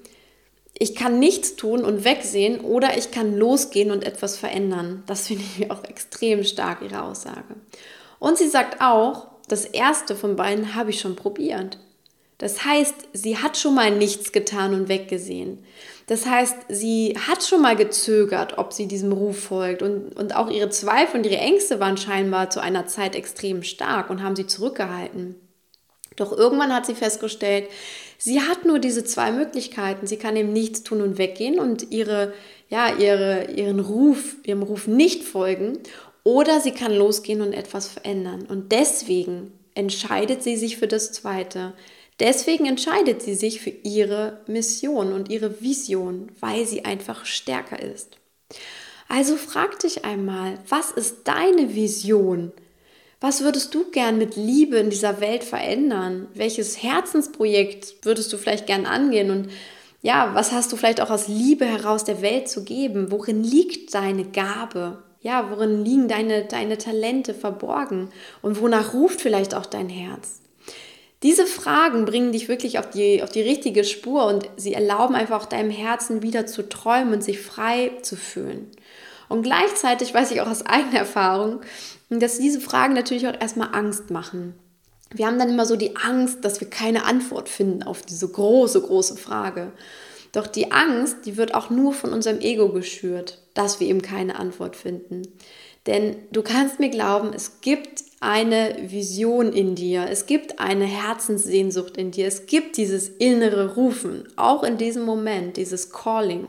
ich 0.73 0.95
kann 0.95 1.19
nichts 1.19 1.57
tun 1.57 1.85
und 1.85 2.05
wegsehen 2.05 2.61
oder 2.61 2.97
ich 2.97 3.11
kann 3.11 3.37
losgehen 3.37 3.91
und 3.91 4.05
etwas 4.05 4.39
verändern. 4.39 5.03
Das 5.07 5.27
finde 5.27 5.45
ich 5.59 5.71
auch 5.71 5.85
extrem 5.85 6.45
stark, 6.45 6.81
ihre 6.81 7.03
Aussage. 7.03 7.55
Und 8.19 8.39
sie 8.39 8.49
sagt 8.49 8.81
auch, 8.81 9.27
das 9.49 9.67
erste 9.67 10.17
von 10.17 10.35
beiden 10.35 10.75
habe 10.75 10.91
ich 10.91 11.01
schon 11.01 11.15
probiert. 11.15 11.79
Das 12.39 12.65
heißt, 12.65 12.95
sie 13.13 13.39
hat 13.39 13.57
schon 13.57 13.75
mal 13.75 13.91
nichts 13.91 14.33
getan 14.33 14.75
und 14.75 14.89
weggesehen. 14.89 15.65
Das 16.07 16.27
heißt, 16.27 16.57
sie 16.69 17.17
hat 17.27 17.43
schon 17.43 17.63
mal 17.63 17.77
gezögert, 17.77 18.59
ob 18.59 18.73
sie 18.73 18.87
diesem 18.87 19.13
Ruf 19.13 19.45
folgt. 19.45 19.83
Und, 19.83 20.17
und 20.17 20.37
auch 20.37 20.51
ihre 20.51 20.69
Zweifel 20.69 21.19
und 21.19 21.27
ihre 21.27 21.39
Ängste 21.39 21.81
waren 21.81 21.97
scheinbar 21.97 22.51
zu 22.51 22.61
einer 22.61 22.87
Zeit 22.87 23.17
extrem 23.17 23.63
stark 23.63 24.11
und 24.11 24.23
haben 24.23 24.37
sie 24.37 24.47
zurückgehalten. 24.47 25.35
Doch 26.15 26.33
irgendwann 26.33 26.75
hat 26.75 26.87
sie 26.87 26.95
festgestellt, 26.95 27.69
sie 28.19 28.41
hat 28.41 28.65
nur 28.65 28.79
diese 28.79 29.05
zwei 29.05 29.33
Möglichkeiten. 29.33 30.07
Sie 30.07 30.17
kann 30.17 30.37
eben 30.37 30.53
nichts 30.53 30.83
tun 30.83 31.03
und 31.03 31.19
weggehen 31.19 31.59
und 31.59 31.91
ihre, 31.91 32.33
ja, 32.69 32.95
ihre, 32.97 33.51
ihren 33.51 33.81
Ruf, 33.81 34.37
ihrem 34.45 34.63
Ruf 34.63 34.87
nicht 34.87 35.25
folgen. 35.25 35.79
Oder 36.23 36.61
sie 36.61 36.73
kann 36.73 36.93
losgehen 36.93 37.41
und 37.41 37.53
etwas 37.53 37.89
verändern. 37.89 38.47
Und 38.49 38.73
deswegen 38.73 39.53
entscheidet 39.75 40.43
sie 40.43 40.57
sich 40.57 40.77
für 40.77 40.89
das 40.89 41.13
Zweite. 41.13 41.75
Deswegen 42.19 42.65
entscheidet 42.67 43.23
sie 43.23 43.35
sich 43.35 43.61
für 43.61 43.71
ihre 43.71 44.41
Mission 44.47 45.13
und 45.13 45.31
ihre 45.31 45.61
Vision, 45.61 46.33
weil 46.41 46.67
sie 46.67 46.85
einfach 46.85 47.27
stärker 47.27 47.83
ist. 47.83 48.17
Also 49.09 49.37
frag 49.37 49.79
dich 49.81 50.05
einmal, 50.05 50.59
was 50.69 50.91
ist 50.91 51.29
deine 51.29 51.75
Vision? 51.75 52.53
Was 53.21 53.43
würdest 53.43 53.75
du 53.75 53.91
gern 53.91 54.19
mit 54.19 54.37
Liebe 54.37 54.77
in 54.77 54.91
dieser 54.91 55.21
Welt 55.21 55.45
verändern? 55.45 56.29
Welches 56.35 56.83
Herzensprojekt 56.83 58.05
würdest 58.05 58.33
du 58.33 58.37
vielleicht 58.37 58.67
gern 58.67 58.87
angehen? 58.87 59.31
Und 59.31 59.49
ja, 60.03 60.35
was 60.35 60.53
hast 60.53 60.73
du 60.73 60.77
vielleicht 60.77 61.01
auch 61.01 61.11
aus 61.11 61.29
Liebe 61.29 61.67
heraus 61.67 62.05
der 62.05 62.21
Welt 62.21 62.49
zu 62.49 62.65
geben? 62.65 63.11
Worin 63.11 63.43
liegt 63.43 63.95
deine 63.95 64.25
Gabe? 64.25 65.03
Ja, 65.21 65.51
worin 65.51 65.85
liegen 65.85 66.09
deine, 66.09 66.45
deine 66.45 66.79
Talente 66.79 67.33
verborgen? 67.33 68.11
Und 68.43 68.61
wonach 68.61 68.93
ruft 68.93 69.21
vielleicht 69.21 69.55
auch 69.55 69.67
dein 69.67 69.89
Herz? 69.89 70.41
Diese 71.23 71.47
Fragen 71.47 72.05
bringen 72.05 72.33
dich 72.33 72.49
wirklich 72.49 72.79
auf 72.79 72.91
die, 72.91 73.23
auf 73.23 73.31
die 73.31 73.41
richtige 73.41 73.85
Spur 73.85 74.27
und 74.27 74.49
sie 74.57 74.75
erlauben 74.75 75.15
einfach 75.15 75.43
auch 75.43 75.47
deinem 75.47 75.71
Herzen 75.71 76.23
wieder 76.23 76.47
zu 76.47 76.69
träumen 76.69 77.15
und 77.15 77.25
sich 77.25 77.41
frei 77.41 77.93
zu 78.03 78.17
fühlen. 78.17 78.71
Und 79.29 79.43
gleichzeitig 79.43 80.13
weiß 80.13 80.31
ich 80.31 80.41
auch 80.41 80.49
aus 80.49 80.63
eigener 80.67 80.99
Erfahrung, 80.99 81.61
dass 82.11 82.39
diese 82.39 82.61
Fragen 82.61 82.95
natürlich 82.95 83.27
auch 83.27 83.41
erstmal 83.41 83.75
Angst 83.75 84.11
machen. 84.11 84.55
Wir 85.13 85.27
haben 85.27 85.39
dann 85.39 85.51
immer 85.51 85.67
so 85.67 85.77
die 85.77 85.97
Angst, 85.97 86.45
dass 86.45 86.61
wir 86.61 86.69
keine 86.69 87.05
Antwort 87.05 87.49
finden 87.49 87.83
auf 87.83 88.03
diese 88.03 88.29
große, 88.29 88.81
große 88.83 89.17
Frage. 89.17 89.73
Doch 90.33 90.47
die 90.47 90.73
Angst, 90.73 91.19
die 91.25 91.37
wird 91.37 91.55
auch 91.55 91.71
nur 91.71 91.95
von 91.95 92.13
unserem 92.13 92.41
Ego 92.41 92.71
geschürt, 92.71 93.39
dass 93.55 93.81
wir 93.81 93.87
eben 93.87 94.03
keine 94.03 94.39
Antwort 94.39 94.77
finden. 94.77 95.23
Denn 95.87 96.17
du 96.33 96.43
kannst 96.43 96.81
mir 96.81 96.91
glauben, 96.91 97.33
es 97.33 97.61
gibt 97.61 98.03
eine 98.21 98.77
Vision 98.87 99.53
in 99.53 99.75
dir, 99.75 100.07
es 100.11 100.27
gibt 100.27 100.59
eine 100.59 100.87
Herzenssehnsucht 100.87 101.97
in 101.97 102.11
dir, 102.11 102.27
es 102.27 102.47
gibt 102.47 102.77
dieses 102.77 103.09
innere 103.09 103.75
Rufen, 103.75 104.27
auch 104.37 104.63
in 104.63 104.79
diesem 104.79 105.05
Moment, 105.05 105.57
dieses 105.57 105.91
Calling. 105.91 106.47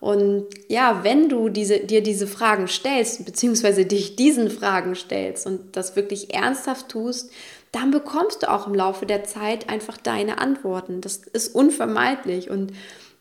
Und 0.00 0.46
ja, 0.68 1.02
wenn 1.02 1.28
du 1.28 1.48
diese, 1.48 1.80
dir 1.80 2.02
diese 2.02 2.26
Fragen 2.26 2.68
stellst, 2.68 3.24
beziehungsweise 3.24 3.84
dich 3.84 4.14
diesen 4.14 4.50
Fragen 4.50 4.94
stellst 4.94 5.46
und 5.46 5.76
das 5.76 5.96
wirklich 5.96 6.32
ernsthaft 6.34 6.88
tust, 6.90 7.30
dann 7.72 7.90
bekommst 7.90 8.42
du 8.42 8.50
auch 8.50 8.66
im 8.66 8.74
Laufe 8.74 9.06
der 9.06 9.24
Zeit 9.24 9.68
einfach 9.68 9.96
deine 9.96 10.38
Antworten. 10.38 11.00
Das 11.00 11.16
ist 11.16 11.54
unvermeidlich. 11.54 12.48
Und 12.48 12.72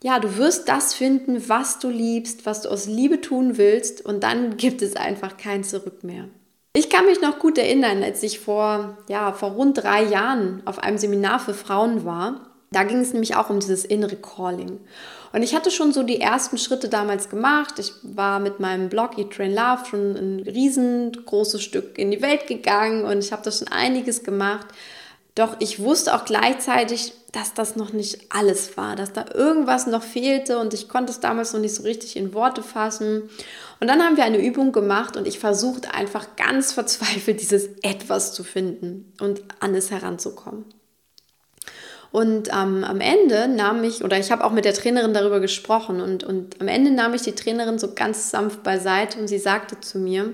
ja, 0.03 0.19
du 0.19 0.37
wirst 0.37 0.69
das 0.69 0.93
finden, 0.93 1.49
was 1.49 1.79
du 1.79 1.89
liebst, 1.89 2.45
was 2.45 2.61
du 2.61 2.69
aus 2.69 2.85
Liebe 2.85 3.21
tun 3.21 3.57
willst. 3.57 4.05
Und 4.05 4.23
dann 4.23 4.55
gibt 4.57 4.81
es 4.81 4.95
einfach 4.95 5.37
kein 5.37 5.63
Zurück 5.63 6.03
mehr. 6.03 6.29
Ich 6.77 6.91
kann 6.91 7.07
mich 7.07 7.21
noch 7.21 7.39
gut 7.39 7.57
erinnern, 7.57 8.03
als 8.03 8.21
ich 8.21 8.39
vor, 8.39 8.99
ja, 9.09 9.31
vor 9.31 9.53
rund 9.53 9.81
drei 9.81 10.03
Jahren 10.03 10.61
auf 10.65 10.77
einem 10.77 10.99
Seminar 10.99 11.39
für 11.39 11.55
Frauen 11.55 12.05
war. 12.05 12.51
Da 12.69 12.83
ging 12.83 12.99
es 12.99 13.13
nämlich 13.13 13.35
auch 13.35 13.49
um 13.49 13.59
dieses 13.59 13.83
innere 13.83 14.15
Calling. 14.15 14.79
Und 15.33 15.41
ich 15.41 15.55
hatte 15.55 15.71
schon 15.71 15.91
so 15.91 16.03
die 16.03 16.21
ersten 16.21 16.59
Schritte 16.59 16.87
damals 16.87 17.29
gemacht. 17.29 17.79
Ich 17.79 17.93
war 18.03 18.39
mit 18.39 18.59
meinem 18.59 18.89
Blog 18.89 19.17
Eat 19.17 19.31
Train 19.31 19.55
Love 19.55 19.85
schon 19.89 20.15
ein 20.15 20.39
riesengroßes 20.41 21.63
Stück 21.63 21.97
in 21.97 22.11
die 22.11 22.21
Welt 22.21 22.45
gegangen 22.45 23.05
und 23.05 23.23
ich 23.23 23.31
habe 23.31 23.41
da 23.41 23.51
schon 23.51 23.69
einiges 23.69 24.21
gemacht. 24.21 24.67
Doch 25.33 25.55
ich 25.57 25.79
wusste 25.79 26.13
auch 26.13 26.25
gleichzeitig, 26.25 27.11
dass 27.37 27.53
das 27.53 27.75
noch 27.75 27.93
nicht 27.93 28.17
alles 28.29 28.77
war, 28.77 28.95
dass 28.95 29.13
da 29.13 29.25
irgendwas 29.31 29.85
noch 29.85 30.01
fehlte 30.01 30.57
und 30.57 30.73
ich 30.73 30.89
konnte 30.89 31.11
es 31.11 31.19
damals 31.19 31.53
noch 31.53 31.59
nicht 31.59 31.75
so 31.75 31.83
richtig 31.83 32.15
in 32.15 32.33
Worte 32.33 32.63
fassen. 32.63 33.29
Und 33.79 33.87
dann 33.87 34.01
haben 34.01 34.17
wir 34.17 34.23
eine 34.23 34.43
Übung 34.43 34.71
gemacht 34.71 35.15
und 35.15 35.27
ich 35.27 35.37
versuchte 35.37 35.93
einfach 35.93 36.35
ganz 36.35 36.71
verzweifelt 36.71 37.39
dieses 37.41 37.69
etwas 37.83 38.33
zu 38.33 38.43
finden 38.43 39.13
und 39.21 39.43
an 39.59 39.75
es 39.75 39.91
heranzukommen. 39.91 40.65
Und 42.11 42.47
ähm, 42.47 42.83
am 42.83 43.01
Ende 43.01 43.47
nahm 43.47 43.83
ich, 43.83 44.03
oder 44.03 44.17
ich 44.17 44.31
habe 44.31 44.43
auch 44.43 44.51
mit 44.51 44.65
der 44.65 44.73
Trainerin 44.73 45.13
darüber 45.13 45.39
gesprochen, 45.39 46.01
und, 46.01 46.23
und 46.23 46.59
am 46.59 46.67
Ende 46.67 46.89
nahm 46.89 47.13
ich 47.13 47.21
die 47.21 47.35
Trainerin 47.35 47.77
so 47.77 47.93
ganz 47.93 48.31
sanft 48.31 48.63
beiseite 48.63 49.19
und 49.19 49.27
sie 49.27 49.37
sagte 49.37 49.79
zu 49.79 49.99
mir, 49.99 50.33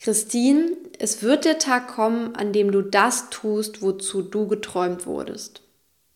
Christine, 0.00 0.70
es 0.98 1.22
wird 1.22 1.44
der 1.44 1.58
Tag 1.58 1.88
kommen, 1.88 2.34
an 2.34 2.54
dem 2.54 2.72
du 2.72 2.80
das 2.80 3.28
tust, 3.28 3.82
wozu 3.82 4.22
du 4.22 4.48
geträumt 4.48 5.04
wurdest. 5.04 5.61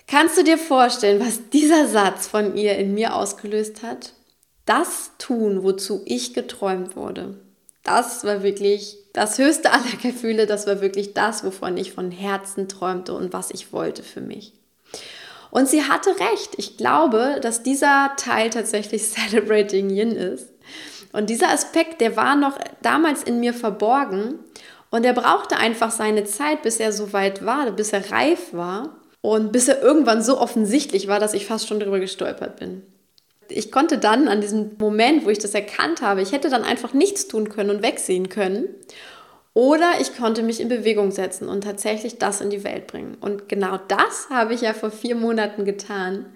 Kannst 0.09 0.39
du 0.39 0.45
dir 0.45 0.57
vorstellen, 0.57 1.21
was 1.21 1.51
dieser 1.51 1.89
Satz 1.89 2.29
von 2.29 2.57
ihr 2.57 2.77
in 2.77 2.95
mir 2.95 3.17
ausgelöst 3.17 3.83
hat? 3.83 4.13
Das 4.65 5.11
tun, 5.19 5.65
wozu 5.65 6.03
ich 6.05 6.33
geträumt 6.33 6.95
wurde. 6.95 7.41
Das 7.83 8.25
war 8.25 8.43
wirklich 8.43 8.99
das 9.13 9.39
höchste 9.39 9.73
aller 9.73 9.97
Gefühle, 10.01 10.47
das 10.47 10.67
war 10.67 10.81
wirklich 10.81 11.15
das, 11.15 11.45
wovon 11.45 11.77
ich 11.77 11.93
von 11.93 12.11
Herzen 12.11 12.69
träumte 12.69 13.15
und 13.15 13.33
was 13.33 13.51
ich 13.51 13.73
wollte 13.73 14.03
für 14.03 14.21
mich. 14.21 14.53
Und 15.51 15.69
sie 15.69 15.85
hatte 15.85 16.11
recht. 16.11 16.55
Ich 16.57 16.77
glaube, 16.77 17.39
dass 17.41 17.63
dieser 17.63 18.13
Teil 18.17 18.51
tatsächlich 18.51 19.03
Celebrating 19.11 19.91
Yin 19.91 20.13
ist. 20.13 20.49
Und 21.13 21.31
dieser 21.31 21.51
Aspekt, 21.51 22.01
der 22.01 22.17
war 22.17 22.37
noch 22.37 22.59
damals 22.83 23.23
in 23.23 23.41
mir 23.41 23.55
verborgen 23.55 24.39
und 24.91 25.05
er 25.05 25.15
brauchte 25.15 25.57
einfach 25.57 25.91
seine 25.91 26.25
Zeit, 26.25 26.63
bis 26.63 26.79
er 26.79 26.93
so 26.93 27.13
weit 27.13 27.45
war, 27.45 27.71
bis 27.73 27.93
er 27.93 28.11
reif 28.13 28.53
war 28.53 28.97
und 29.35 29.53
bis 29.53 29.69
er 29.69 29.83
irgendwann 29.83 30.23
so 30.23 30.39
offensichtlich 30.39 31.09
war, 31.09 31.21
dass 31.21 31.35
ich 31.35 31.47
fast 31.47 31.69
schon 31.69 31.81
darüber 31.81 32.01
gestolpert 32.01 32.59
bin 32.59 32.83
ich 33.49 33.71
konnte 33.71 33.99
dann 33.99 34.29
an 34.29 34.41
diesem 34.41 34.73
Moment, 34.79 35.25
wo 35.25 35.31
ich 35.31 35.39
das 35.39 35.55
erkannt 35.55 36.03
habe, 36.03 36.23
ich 36.23 36.33
hätte 36.33 36.51
dann 36.51 36.65
einfach 36.65 36.93
nichts 36.93 37.29
tun 37.29 37.49
können 37.49 37.71
und 37.71 37.83
wegsehen 37.83 38.29
können. 38.29 38.69
Oder 39.55 39.93
ich 40.01 40.15
konnte 40.17 40.43
mich 40.43 40.61
in 40.61 40.69
Bewegung 40.69 41.11
setzen 41.11 41.49
und 41.49 41.65
tatsächlich 41.65 42.19
das 42.19 42.43
in 42.43 42.51
die 42.51 42.63
Welt 42.63 42.87
bringen. 42.87 43.17
Und 43.21 43.49
genau 43.49 43.79
das 43.89 44.29
habe 44.29 44.53
ich 44.53 44.61
ja 44.61 44.75
vor 44.75 44.91
vier 44.91 45.15
Monaten 45.15 45.65
getan. 45.65 46.27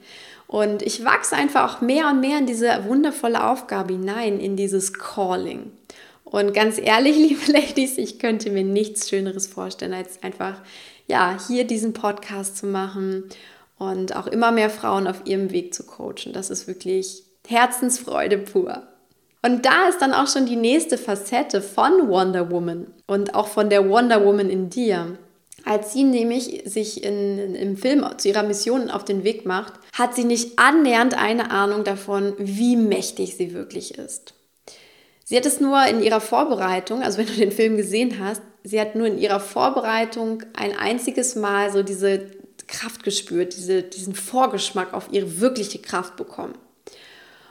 Und 0.47 0.83
ich 0.83 1.05
wachse 1.05 1.37
einfach 1.37 1.71
auch 1.77 1.81
mehr 1.83 2.09
und 2.09 2.21
mehr 2.21 2.39
in 2.39 2.47
diese 2.47 2.85
wundervolle 2.87 3.47
Aufgabe 3.47 3.93
hinein, 3.93 4.41
in 4.41 4.57
dieses 4.57 4.95
Calling. 4.95 5.71
Und 6.25 6.55
ganz 6.55 6.79
ehrlich, 6.79 7.17
liebe 7.29 7.53
Ladies, 7.53 7.99
ich 7.99 8.19
könnte 8.19 8.51
mir 8.51 8.65
nichts 8.65 9.11
Schöneres 9.11 9.47
vorstellen, 9.47 9.93
als 9.93 10.23
einfach, 10.23 10.63
ja, 11.11 11.37
hier 11.47 11.67
diesen 11.67 11.93
Podcast 11.93 12.57
zu 12.57 12.67
machen 12.67 13.25
und 13.79 14.17
auch 14.17 14.27
immer 14.27 14.53
mehr 14.53 14.71
Frauen 14.71 15.07
auf 15.07 15.23
ihrem 15.27 15.51
Weg 15.51 15.75
zu 15.75 15.85
coachen. 15.85 16.33
Das 16.33 16.49
ist 16.49 16.67
wirklich 16.67 17.25
Herzensfreude 17.47 18.39
pur. 18.39 18.85
Und 19.43 19.67
da 19.67 19.89
ist 19.89 20.01
dann 20.01 20.13
auch 20.13 20.29
schon 20.29 20.47
die 20.47 20.57
nächste 20.57 20.99
Facette 20.99 21.61
von 21.61 22.09
Wonder 22.09 22.51
Woman 22.51 22.87
und 23.07 23.35
auch 23.35 23.49
von 23.49 23.71
der 23.71 23.89
Wonder 23.89 24.25
Woman 24.25 24.51
in 24.51 24.71
dir. 24.71 25.19
Als 25.65 25.93
sie 25.93 26.05
nämlich 26.05 26.63
sich 26.65 27.03
in, 27.05 27.55
im 27.55 27.77
Film 27.77 28.07
zu 28.17 28.29
ihrer 28.29 28.43
Mission 28.43 28.91
auf 28.91 29.05
den 29.05 29.25
Weg 29.25 29.47
macht, 29.47 29.75
hat 29.93 30.15
sie 30.15 30.25
nicht 30.25 30.59
annähernd 30.59 31.19
eine 31.19 31.51
Ahnung 31.51 31.85
davon, 31.85 32.35
wie 32.39 32.77
mächtig 32.77 33.37
sie 33.37 33.53
wirklich 33.53 33.99
ist. 33.99 34.35
Sie 35.31 35.37
hat 35.37 35.47
es 35.47 35.61
nur 35.61 35.87
in 35.87 36.03
ihrer 36.03 36.21
Vorbereitung, 36.21 37.05
also 37.05 37.19
wenn 37.19 37.27
du 37.27 37.35
den 37.35 37.53
Film 37.53 37.77
gesehen 37.77 38.19
hast, 38.19 38.43
sie 38.65 38.81
hat 38.81 38.97
nur 38.97 39.07
in 39.07 39.17
ihrer 39.17 39.39
Vorbereitung 39.39 40.43
ein 40.55 40.77
einziges 40.77 41.37
Mal 41.37 41.71
so 41.71 41.85
diese 41.85 42.33
Kraft 42.67 43.05
gespürt, 43.05 43.57
diese, 43.57 43.85
diesen 43.85 44.17
Vorgeschmack 44.17 44.93
auf 44.93 45.07
ihre 45.13 45.39
wirkliche 45.41 45.79
Kraft 45.79 46.17
bekommen. 46.17 46.55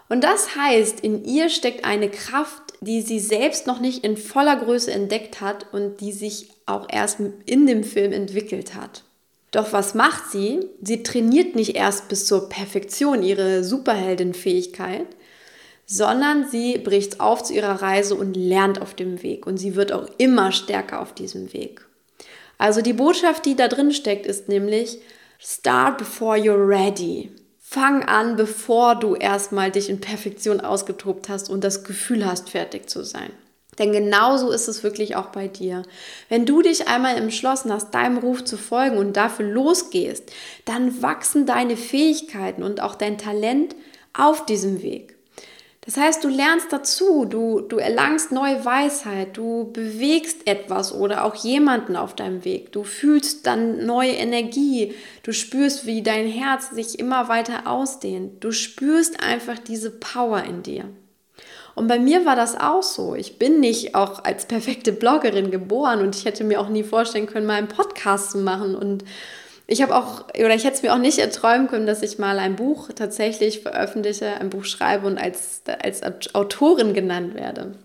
Und 0.09 0.25
das 0.25 0.57
heißt, 0.57 0.99
in 0.99 1.23
ihr 1.23 1.47
steckt 1.47 1.85
eine 1.85 2.09
Kraft, 2.09 2.63
die 2.81 3.01
sie 3.01 3.21
selbst 3.21 3.65
noch 3.65 3.79
nicht 3.79 4.03
in 4.03 4.17
voller 4.17 4.57
Größe 4.57 4.91
entdeckt 4.91 5.39
hat 5.39 5.67
und 5.71 6.01
die 6.01 6.11
sich 6.11 6.49
auch 6.65 6.85
erst 6.91 7.21
in 7.45 7.65
dem 7.65 7.85
Film 7.85 8.11
entwickelt 8.11 8.75
hat. 8.75 9.05
Doch 9.51 9.71
was 9.71 9.93
macht 9.93 10.31
sie? 10.31 10.59
Sie 10.81 11.01
trainiert 11.01 11.55
nicht 11.55 11.77
erst 11.77 12.09
bis 12.09 12.25
zur 12.25 12.49
Perfektion 12.49 13.23
ihre 13.23 13.63
Superheldin-Fähigkeit, 13.63 15.07
sondern 15.91 16.47
sie 16.47 16.77
bricht 16.77 17.19
auf 17.19 17.41
zu 17.41 17.51
ihrer 17.51 17.81
Reise 17.81 18.13
und 18.13 18.35
lernt 18.35 18.79
auf 18.79 18.93
dem 18.93 19.23
Weg 19.23 19.47
und 19.47 19.57
sie 19.57 19.75
wird 19.75 19.91
auch 19.91 20.07
immer 20.19 20.51
stärker 20.51 21.01
auf 21.01 21.13
diesem 21.13 21.51
Weg. 21.51 21.83
Also 22.59 22.83
die 22.83 22.93
Botschaft, 22.93 23.43
die 23.47 23.55
da 23.55 23.67
drin 23.67 23.91
steckt, 23.91 24.27
ist 24.27 24.49
nämlich, 24.49 24.99
start 25.39 25.97
before 25.97 26.37
you're 26.37 26.67
ready. 26.67 27.31
Fang 27.59 28.03
an, 28.03 28.35
bevor 28.35 28.95
du 28.95 29.15
erstmal 29.15 29.71
dich 29.71 29.89
in 29.89 29.99
Perfektion 29.99 30.61
ausgetobt 30.61 31.27
hast 31.27 31.49
und 31.49 31.63
das 31.63 31.83
Gefühl 31.83 32.23
hast, 32.23 32.51
fertig 32.51 32.87
zu 32.87 33.03
sein. 33.03 33.31
Denn 33.79 33.91
genauso 33.91 34.51
ist 34.51 34.67
es 34.67 34.83
wirklich 34.83 35.15
auch 35.15 35.27
bei 35.27 35.47
dir. 35.47 35.81
Wenn 36.27 36.45
du 36.45 36.61
dich 36.61 36.87
einmal 36.87 37.15
entschlossen 37.15 37.73
hast, 37.73 37.95
deinem 37.95 38.17
Ruf 38.19 38.43
zu 38.43 38.57
folgen 38.57 38.97
und 38.97 39.17
dafür 39.17 39.47
losgehst, 39.47 40.31
dann 40.65 41.01
wachsen 41.01 41.47
deine 41.47 41.77
Fähigkeiten 41.77 42.61
und 42.61 42.79
auch 42.79 42.93
dein 42.93 43.17
Talent 43.17 43.75
auf 44.13 44.45
diesem 44.45 44.83
Weg. 44.83 45.18
Das 45.89 45.97
heißt, 45.97 46.23
du 46.23 46.27
lernst 46.27 46.71
dazu, 46.71 47.25
du, 47.25 47.61
du 47.61 47.77
erlangst 47.77 48.31
neue 48.31 48.63
Weisheit, 48.63 49.35
du 49.35 49.71
bewegst 49.73 50.45
etwas 50.45 50.93
oder 50.93 51.25
auch 51.25 51.33
jemanden 51.33 51.95
auf 51.95 52.13
deinem 52.13 52.45
Weg, 52.45 52.71
du 52.71 52.83
fühlst 52.83 53.47
dann 53.47 53.87
neue 53.87 54.11
Energie, 54.11 54.93
du 55.23 55.33
spürst, 55.33 55.87
wie 55.87 56.03
dein 56.03 56.27
Herz 56.27 56.69
sich 56.69 56.99
immer 56.99 57.27
weiter 57.27 57.65
ausdehnt, 57.65 58.43
du 58.43 58.51
spürst 58.51 59.23
einfach 59.23 59.57
diese 59.57 59.89
Power 59.89 60.43
in 60.43 60.61
dir. 60.61 60.85
Und 61.73 61.87
bei 61.87 61.97
mir 61.97 62.23
war 62.23 62.35
das 62.35 62.55
auch 62.59 62.83
so. 62.83 63.15
Ich 63.15 63.39
bin 63.39 63.59
nicht 63.59 63.95
auch 63.95 64.23
als 64.23 64.45
perfekte 64.45 64.91
Bloggerin 64.91 65.49
geboren 65.49 66.01
und 66.01 66.15
ich 66.15 66.25
hätte 66.25 66.43
mir 66.43 66.61
auch 66.61 66.69
nie 66.69 66.83
vorstellen 66.83 67.25
können, 67.25 67.47
mal 67.47 67.55
einen 67.55 67.67
Podcast 67.67 68.29
zu 68.29 68.37
machen 68.37 68.75
und 68.75 69.03
ich 69.69 69.83
habe 69.83 69.95
auch, 69.95 70.25
oder 70.29 70.55
ich 70.55 70.63
hätte 70.63 70.77
es 70.77 70.81
mir 70.81 70.93
auch 70.93 70.99
nicht 70.99 71.19
erträumen 71.19 71.67
können, 71.67 71.85
dass 71.85 72.01
ich 72.01 72.17
mal 72.17 72.39
ein 72.39 72.55
Buch 72.55 72.89
tatsächlich 72.95 73.59
veröffentliche, 73.59 74.39
ein 74.39 74.49
Buch 74.49 74.65
schreibe 74.65 75.05
und 75.05 75.19
als, 75.19 75.61
als 75.81 76.33
Autorin 76.33 76.95
genannt 76.95 77.35
werde. 77.35 77.75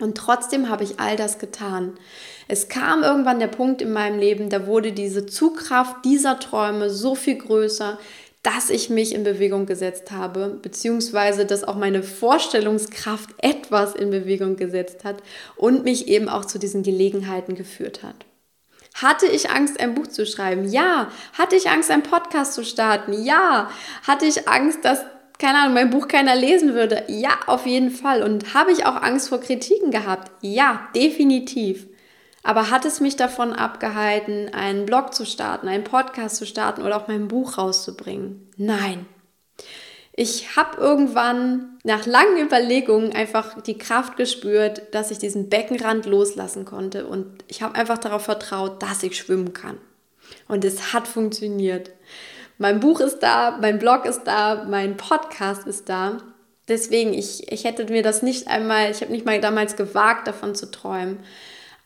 Und 0.00 0.16
trotzdem 0.16 0.68
habe 0.68 0.84
ich 0.84 1.00
all 1.00 1.16
das 1.16 1.40
getan. 1.40 1.98
Es 2.46 2.68
kam 2.68 3.02
irgendwann 3.02 3.40
der 3.40 3.48
Punkt 3.48 3.82
in 3.82 3.92
meinem 3.92 4.20
Leben, 4.20 4.48
da 4.48 4.66
wurde 4.68 4.92
diese 4.92 5.26
Zugkraft 5.26 6.04
dieser 6.04 6.38
Träume 6.38 6.88
so 6.88 7.16
viel 7.16 7.36
größer, 7.36 7.98
dass 8.44 8.70
ich 8.70 8.88
mich 8.88 9.12
in 9.12 9.24
Bewegung 9.24 9.66
gesetzt 9.66 10.12
habe, 10.12 10.60
beziehungsweise 10.62 11.46
dass 11.46 11.64
auch 11.64 11.74
meine 11.74 12.04
Vorstellungskraft 12.04 13.30
etwas 13.38 13.96
in 13.96 14.10
Bewegung 14.10 14.54
gesetzt 14.54 15.02
hat 15.02 15.16
und 15.56 15.82
mich 15.82 16.06
eben 16.06 16.28
auch 16.28 16.44
zu 16.44 16.60
diesen 16.60 16.84
Gelegenheiten 16.84 17.56
geführt 17.56 18.04
hat. 18.04 18.27
Hatte 19.02 19.26
ich 19.26 19.50
Angst, 19.50 19.80
ein 19.80 19.94
Buch 19.94 20.08
zu 20.08 20.26
schreiben? 20.26 20.68
Ja. 20.68 21.10
Hatte 21.36 21.56
ich 21.56 21.70
Angst, 21.70 21.90
einen 21.90 22.02
Podcast 22.02 22.54
zu 22.54 22.64
starten? 22.64 23.12
Ja. 23.12 23.70
Hatte 24.06 24.26
ich 24.26 24.48
Angst, 24.48 24.84
dass, 24.84 25.04
keine 25.38 25.58
Ahnung, 25.58 25.74
mein 25.74 25.90
Buch 25.90 26.08
keiner 26.08 26.34
lesen 26.34 26.74
würde? 26.74 27.04
Ja, 27.06 27.30
auf 27.46 27.66
jeden 27.66 27.90
Fall. 27.90 28.22
Und 28.22 28.54
habe 28.54 28.72
ich 28.72 28.86
auch 28.86 28.96
Angst 28.96 29.28
vor 29.28 29.40
Kritiken 29.40 29.90
gehabt? 29.90 30.32
Ja, 30.40 30.88
definitiv. 30.94 31.86
Aber 32.42 32.70
hat 32.70 32.84
es 32.84 33.00
mich 33.00 33.16
davon 33.16 33.52
abgehalten, 33.52 34.52
einen 34.52 34.86
Blog 34.86 35.14
zu 35.14 35.26
starten, 35.26 35.68
einen 35.68 35.84
Podcast 35.84 36.36
zu 36.36 36.46
starten 36.46 36.82
oder 36.82 36.96
auch 36.96 37.08
mein 37.08 37.28
Buch 37.28 37.58
rauszubringen? 37.58 38.48
Nein. 38.56 39.06
Ich 40.20 40.56
habe 40.56 40.80
irgendwann 40.80 41.78
nach 41.84 42.04
langen 42.04 42.44
Überlegungen 42.44 43.12
einfach 43.12 43.62
die 43.62 43.78
Kraft 43.78 44.16
gespürt, 44.16 44.82
dass 44.92 45.12
ich 45.12 45.18
diesen 45.18 45.48
Beckenrand 45.48 46.06
loslassen 46.06 46.64
konnte 46.64 47.06
und 47.06 47.44
ich 47.46 47.62
habe 47.62 47.76
einfach 47.76 47.98
darauf 47.98 48.24
vertraut, 48.24 48.82
dass 48.82 49.04
ich 49.04 49.16
schwimmen 49.16 49.52
kann. 49.52 49.78
Und 50.48 50.64
es 50.64 50.92
hat 50.92 51.06
funktioniert. 51.06 51.92
Mein 52.58 52.80
Buch 52.80 52.98
ist 52.98 53.20
da, 53.20 53.58
mein 53.60 53.78
Blog 53.78 54.06
ist 54.06 54.24
da, 54.24 54.66
mein 54.68 54.96
Podcast 54.96 55.68
ist 55.68 55.88
da. 55.88 56.18
Deswegen, 56.66 57.14
ich, 57.14 57.52
ich 57.52 57.62
hätte 57.62 57.84
mir 57.84 58.02
das 58.02 58.20
nicht 58.20 58.48
einmal, 58.48 58.90
ich 58.90 59.02
habe 59.02 59.12
nicht 59.12 59.24
mal 59.24 59.40
damals 59.40 59.76
gewagt, 59.76 60.26
davon 60.26 60.56
zu 60.56 60.68
träumen. 60.68 61.20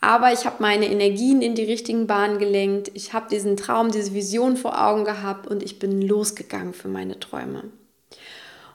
Aber 0.00 0.32
ich 0.32 0.46
habe 0.46 0.56
meine 0.60 0.86
Energien 0.86 1.42
in 1.42 1.54
die 1.54 1.64
richtigen 1.64 2.06
Bahnen 2.06 2.38
gelenkt. 2.38 2.92
Ich 2.94 3.12
habe 3.12 3.28
diesen 3.30 3.58
Traum, 3.58 3.90
diese 3.90 4.14
Vision 4.14 4.56
vor 4.56 4.82
Augen 4.82 5.04
gehabt 5.04 5.46
und 5.46 5.62
ich 5.62 5.78
bin 5.78 6.00
losgegangen 6.00 6.72
für 6.72 6.88
meine 6.88 7.20
Träume. 7.20 7.64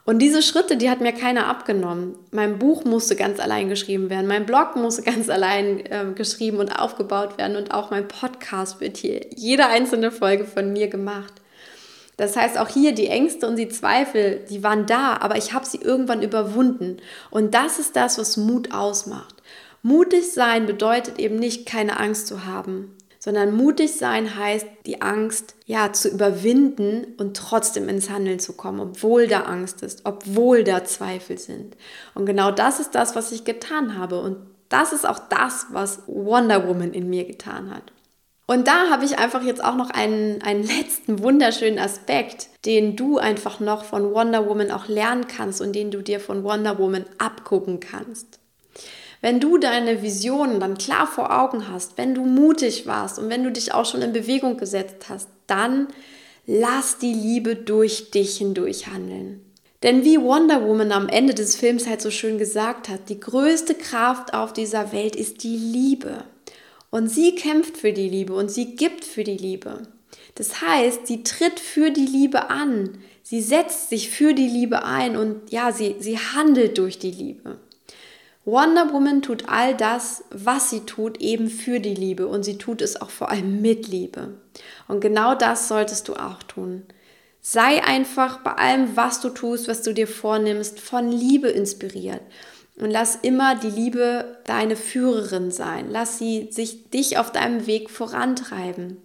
Und 0.08 0.20
diese 0.20 0.40
Schritte, 0.40 0.78
die 0.78 0.88
hat 0.88 1.02
mir 1.02 1.12
keiner 1.12 1.48
abgenommen. 1.48 2.16
Mein 2.30 2.58
Buch 2.58 2.86
musste 2.86 3.14
ganz 3.14 3.38
allein 3.38 3.68
geschrieben 3.68 4.08
werden, 4.08 4.26
mein 4.26 4.46
Blog 4.46 4.74
musste 4.74 5.02
ganz 5.02 5.28
allein 5.28 5.84
äh, 5.84 6.06
geschrieben 6.14 6.56
und 6.60 6.70
aufgebaut 6.72 7.36
werden 7.36 7.58
und 7.58 7.74
auch 7.74 7.90
mein 7.90 8.08
Podcast 8.08 8.80
wird 8.80 8.96
hier 8.96 9.20
jede 9.36 9.66
einzelne 9.66 10.10
Folge 10.10 10.46
von 10.46 10.72
mir 10.72 10.88
gemacht. 10.88 11.34
Das 12.16 12.38
heißt, 12.38 12.56
auch 12.56 12.68
hier 12.68 12.92
die 12.92 13.08
Ängste 13.08 13.46
und 13.46 13.56
die 13.56 13.68
Zweifel, 13.68 14.46
die 14.48 14.62
waren 14.62 14.86
da, 14.86 15.18
aber 15.20 15.36
ich 15.36 15.52
habe 15.52 15.66
sie 15.66 15.82
irgendwann 15.82 16.22
überwunden. 16.22 16.96
Und 17.30 17.52
das 17.52 17.78
ist 17.78 17.94
das, 17.94 18.16
was 18.16 18.38
Mut 18.38 18.72
ausmacht. 18.72 19.42
Mutig 19.82 20.32
sein 20.32 20.64
bedeutet 20.64 21.18
eben 21.18 21.36
nicht, 21.36 21.66
keine 21.66 22.00
Angst 22.00 22.28
zu 22.28 22.46
haben, 22.46 22.96
sondern 23.18 23.54
mutig 23.54 23.96
sein 23.96 24.36
heißt, 24.36 24.66
die 24.86 25.02
Angst 25.02 25.54
ja 25.66 25.92
zu 25.92 26.08
überwinden 26.08 27.14
und 27.18 27.36
trotzdem 27.36 27.88
ins 27.88 28.10
Handeln 28.10 28.38
zu 28.38 28.52
kommen, 28.52 28.80
obwohl 28.80 29.26
da 29.26 29.42
Angst 29.42 29.82
ist, 29.82 30.02
obwohl 30.04 30.64
da 30.64 30.84
Zweifel 30.84 31.38
sind. 31.38 31.76
Und 32.14 32.26
genau 32.26 32.50
das 32.50 32.80
ist 32.80 32.94
das, 32.94 33.16
was 33.16 33.32
ich 33.32 33.44
getan 33.44 33.98
habe 33.98 34.20
und 34.20 34.36
das 34.68 34.92
ist 34.92 35.08
auch 35.08 35.18
das, 35.18 35.66
was 35.70 36.02
Wonder 36.06 36.68
Woman 36.68 36.92
in 36.92 37.08
mir 37.08 37.24
getan 37.24 37.74
hat. 37.74 37.92
Und 38.50 38.66
da 38.66 38.88
habe 38.88 39.04
ich 39.04 39.18
einfach 39.18 39.42
jetzt 39.42 39.62
auch 39.62 39.76
noch 39.76 39.90
einen, 39.90 40.40
einen 40.40 40.62
letzten 40.66 41.22
wunderschönen 41.22 41.78
Aspekt, 41.78 42.48
den 42.64 42.96
du 42.96 43.18
einfach 43.18 43.60
noch 43.60 43.84
von 43.84 44.14
Wonder 44.14 44.48
Woman 44.48 44.70
auch 44.70 44.88
lernen 44.88 45.26
kannst 45.28 45.60
und 45.60 45.74
den 45.74 45.90
du 45.90 46.02
dir 46.02 46.18
von 46.18 46.44
Wonder 46.44 46.78
Woman 46.78 47.04
abgucken 47.18 47.78
kannst. 47.78 48.37
Wenn 49.20 49.40
du 49.40 49.58
deine 49.58 50.02
Visionen 50.02 50.60
dann 50.60 50.78
klar 50.78 51.06
vor 51.06 51.36
Augen 51.36 51.68
hast, 51.68 51.98
wenn 51.98 52.14
du 52.14 52.24
mutig 52.24 52.86
warst 52.86 53.18
und 53.18 53.28
wenn 53.28 53.42
du 53.42 53.50
dich 53.50 53.74
auch 53.74 53.84
schon 53.84 54.02
in 54.02 54.12
Bewegung 54.12 54.56
gesetzt 54.56 55.08
hast, 55.08 55.28
dann 55.46 55.88
lass 56.46 56.98
die 56.98 57.14
Liebe 57.14 57.56
durch 57.56 58.10
dich 58.10 58.38
hindurch 58.38 58.86
handeln. 58.86 59.44
Denn 59.82 60.04
wie 60.04 60.20
Wonder 60.20 60.66
Woman 60.66 60.92
am 60.92 61.08
Ende 61.08 61.34
des 61.34 61.56
Films 61.56 61.86
halt 61.86 62.00
so 62.00 62.10
schön 62.10 62.38
gesagt 62.38 62.88
hat, 62.88 63.08
die 63.08 63.20
größte 63.20 63.74
Kraft 63.74 64.34
auf 64.34 64.52
dieser 64.52 64.92
Welt 64.92 65.14
ist 65.14 65.42
die 65.44 65.56
Liebe. 65.56 66.24
Und 66.90 67.08
sie 67.08 67.34
kämpft 67.34 67.76
für 67.76 67.92
die 67.92 68.08
Liebe 68.08 68.34
und 68.34 68.50
sie 68.50 68.76
gibt 68.76 69.04
für 69.04 69.24
die 69.24 69.36
Liebe. 69.36 69.82
Das 70.34 70.62
heißt, 70.62 71.06
sie 71.06 71.22
tritt 71.22 71.60
für 71.60 71.90
die 71.90 72.06
Liebe 72.06 72.50
an. 72.50 72.98
Sie 73.22 73.42
setzt 73.42 73.90
sich 73.90 74.10
für 74.10 74.32
die 74.32 74.48
Liebe 74.48 74.84
ein 74.84 75.16
und 75.16 75.50
ja, 75.50 75.70
sie, 75.70 75.96
sie 75.98 76.18
handelt 76.18 76.78
durch 76.78 76.98
die 76.98 77.10
Liebe. 77.10 77.58
Wonder 78.50 78.94
Woman 78.94 79.20
tut 79.20 79.46
all 79.46 79.76
das, 79.76 80.24
was 80.30 80.70
sie 80.70 80.80
tut, 80.80 81.20
eben 81.20 81.50
für 81.50 81.80
die 81.80 81.94
Liebe 81.94 82.26
und 82.26 82.44
sie 82.44 82.56
tut 82.56 82.80
es 82.80 82.98
auch 82.98 83.10
vor 83.10 83.28
allem 83.28 83.60
mit 83.60 83.88
Liebe. 83.88 84.38
Und 84.86 85.00
genau 85.00 85.34
das 85.34 85.68
solltest 85.68 86.08
du 86.08 86.14
auch 86.14 86.42
tun. 86.44 86.84
Sei 87.42 87.84
einfach 87.84 88.38
bei 88.38 88.52
allem, 88.52 88.96
was 88.96 89.20
du 89.20 89.28
tust, 89.28 89.68
was 89.68 89.82
du 89.82 89.92
dir 89.92 90.08
vornimmst, 90.08 90.80
von 90.80 91.12
Liebe 91.12 91.48
inspiriert. 91.48 92.22
Und 92.76 92.90
lass 92.90 93.16
immer 93.16 93.54
die 93.54 93.68
Liebe 93.68 94.38
deine 94.46 94.76
Führerin 94.76 95.50
sein. 95.50 95.88
Lass 95.90 96.16
sie 96.16 96.48
sich 96.50 96.88
dich 96.88 97.18
auf 97.18 97.30
deinem 97.30 97.66
Weg 97.66 97.90
vorantreiben. 97.90 98.96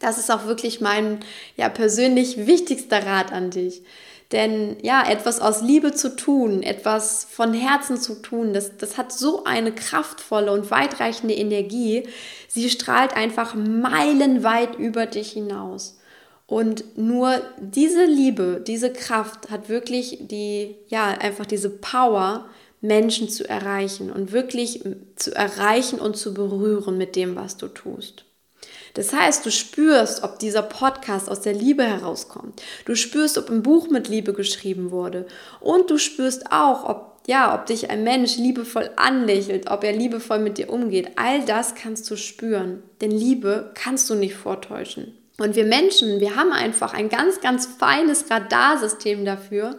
Das 0.00 0.18
ist 0.18 0.28
auch 0.32 0.46
wirklich 0.46 0.80
mein 0.80 1.20
ja 1.56 1.68
persönlich 1.68 2.48
wichtigster 2.48 3.06
Rat 3.06 3.30
an 3.30 3.50
dich. 3.50 3.84
Denn 4.32 4.76
ja, 4.82 5.06
etwas 5.06 5.40
aus 5.40 5.60
Liebe 5.60 5.92
zu 5.92 6.16
tun, 6.16 6.62
etwas 6.62 7.26
von 7.30 7.52
Herzen 7.52 7.98
zu 7.98 8.14
tun, 8.22 8.54
das, 8.54 8.76
das 8.78 8.96
hat 8.96 9.12
so 9.12 9.44
eine 9.44 9.72
kraftvolle 9.72 10.50
und 10.52 10.70
weitreichende 10.70 11.34
Energie. 11.34 12.08
Sie 12.48 12.70
strahlt 12.70 13.14
einfach 13.14 13.54
meilenweit 13.54 14.78
über 14.78 15.04
dich 15.06 15.32
hinaus. 15.32 15.98
Und 16.46 16.98
nur 16.98 17.40
diese 17.60 18.04
Liebe, 18.04 18.62
diese 18.66 18.92
Kraft 18.92 19.50
hat 19.50 19.68
wirklich 19.68 20.18
die, 20.22 20.76
ja, 20.88 21.06
einfach 21.08 21.46
diese 21.46 21.70
Power, 21.70 22.46
Menschen 22.82 23.28
zu 23.28 23.48
erreichen 23.48 24.10
und 24.10 24.32
wirklich 24.32 24.82
zu 25.14 25.34
erreichen 25.34 26.00
und 26.00 26.16
zu 26.16 26.34
berühren 26.34 26.98
mit 26.98 27.14
dem, 27.14 27.36
was 27.36 27.56
du 27.56 27.68
tust. 27.68 28.24
Das 28.94 29.12
heißt, 29.12 29.44
du 29.46 29.50
spürst, 29.50 30.22
ob 30.22 30.38
dieser 30.38 30.62
Podcast 30.62 31.30
aus 31.30 31.40
der 31.40 31.54
Liebe 31.54 31.84
herauskommt. 31.84 32.62
Du 32.84 32.94
spürst, 32.94 33.38
ob 33.38 33.48
ein 33.48 33.62
Buch 33.62 33.88
mit 33.88 34.08
Liebe 34.08 34.32
geschrieben 34.32 34.90
wurde. 34.90 35.26
Und 35.60 35.90
du 35.90 35.98
spürst 35.98 36.52
auch, 36.52 36.88
ob, 36.88 37.18
ja, 37.26 37.54
ob 37.54 37.66
dich 37.66 37.90
ein 37.90 38.04
Mensch 38.04 38.36
liebevoll 38.36 38.90
anlächelt, 38.96 39.70
ob 39.70 39.84
er 39.84 39.92
liebevoll 39.92 40.40
mit 40.40 40.58
dir 40.58 40.70
umgeht. 40.70 41.12
All 41.16 41.44
das 41.44 41.74
kannst 41.74 42.10
du 42.10 42.16
spüren. 42.16 42.82
Denn 43.00 43.10
Liebe 43.10 43.70
kannst 43.74 44.10
du 44.10 44.14
nicht 44.14 44.34
vortäuschen. 44.34 45.16
Und 45.38 45.56
wir 45.56 45.64
Menschen, 45.64 46.20
wir 46.20 46.36
haben 46.36 46.52
einfach 46.52 46.92
ein 46.92 47.08
ganz, 47.08 47.40
ganz 47.40 47.66
feines 47.66 48.30
Radarsystem 48.30 49.24
dafür, 49.24 49.78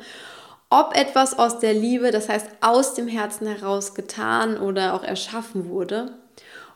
ob 0.72 0.98
etwas 0.98 1.38
aus 1.38 1.60
der 1.60 1.76
Liebe, 1.76 2.10
das 2.10 2.30
heißt 2.30 2.48
aus 2.62 2.96
dem 2.96 3.08
Herzen 3.08 3.46
heraus 3.46 3.94
getan 3.94 4.58
oder 4.58 4.96
auch 4.96 5.04
erschaffen 5.04 5.70
wurde 5.70 6.18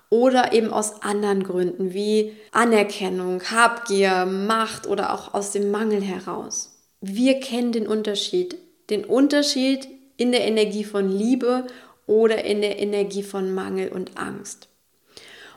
oder 0.10 0.54
eben 0.54 0.72
aus 0.72 1.02
anderen 1.02 1.44
Gründen 1.44 1.94
wie 1.94 2.34
Anerkennung, 2.52 3.42
Habgier, 3.44 4.26
Macht 4.26 4.88
oder 4.88 5.14
auch 5.14 5.34
aus 5.34 5.52
dem 5.52 5.72
Mangel 5.72 6.02
heraus. 6.02 6.78
Wir 7.02 7.40
kennen 7.40 7.72
den 7.72 7.88
Unterschied, 7.88 8.58
den 8.90 9.06
Unterschied 9.06 9.88
in 10.18 10.32
der 10.32 10.48
Energie 10.48 10.84
von 10.84 11.10
Liebe 11.10 11.68
oder 12.06 12.46
in 12.46 12.62
der 12.62 12.80
Energie 12.80 13.24
von 13.24 13.54
Mangel 13.54 13.90
und 13.90 14.18
Angst. 14.18 14.70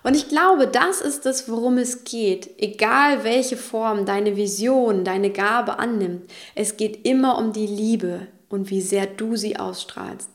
Und 0.03 0.17
ich 0.17 0.29
glaube, 0.29 0.67
das 0.67 1.01
ist 1.01 1.27
es, 1.27 1.49
worum 1.49 1.79
es 1.79 2.05
geht. 2.05 2.59
Egal 2.59 3.23
welche 3.23 3.57
Form 3.57 4.07
deine 4.07 4.37
Vision, 4.37 5.05
deine 5.05 5.31
Gabe 5.31 5.79
annimmt, 5.79 6.31
es 6.55 6.77
geht 6.77 7.07
immer 7.07 7.39
um 7.39 7.53
die 7.53 7.67
Liebe 7.67 8.27
und 8.49 8.71
wie 8.71 8.81
sehr 8.81 9.07
du 9.07 9.37
sie 9.37 9.59
ausstrahlst. 9.59 10.31